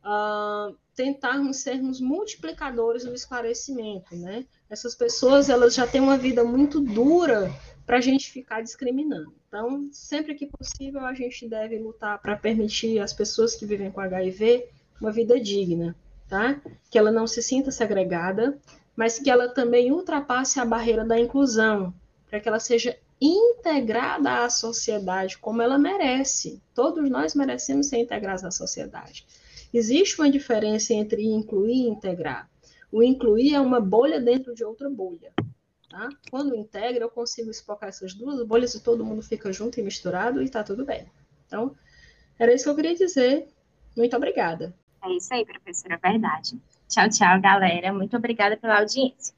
[0.01, 4.45] uh, tentarmos sermos multiplicadores no esclarecimento, né?
[4.69, 7.51] Essas pessoas, elas já têm uma vida muito dura
[7.85, 9.33] para a gente ficar discriminando.
[9.47, 14.01] Então, sempre que possível, a gente deve lutar para permitir às pessoas que vivem com
[14.01, 14.67] HIV
[14.99, 15.95] uma vida digna,
[16.27, 16.59] tá?
[16.89, 18.57] Que ela não se sinta segregada,
[18.95, 21.93] mas que ela também ultrapasse a barreira da inclusão,
[22.29, 26.61] para que ela seja integrada à sociedade como ela merece.
[26.73, 29.25] Todos nós merecemos ser integrados à sociedade.
[29.73, 32.49] Existe uma diferença entre incluir e integrar.
[32.91, 35.33] O incluir é uma bolha dentro de outra bolha.
[35.89, 36.09] Tá?
[36.29, 40.41] Quando integra, eu consigo espocar essas duas bolhas e todo mundo fica junto e misturado
[40.41, 41.05] e está tudo bem.
[41.47, 41.75] Então,
[42.37, 43.47] era isso que eu queria dizer.
[43.95, 44.73] Muito obrigada.
[45.05, 46.59] É isso aí, professora, é verdade.
[46.89, 47.93] Tchau, tchau, galera.
[47.93, 49.35] Muito obrigada pela audiência.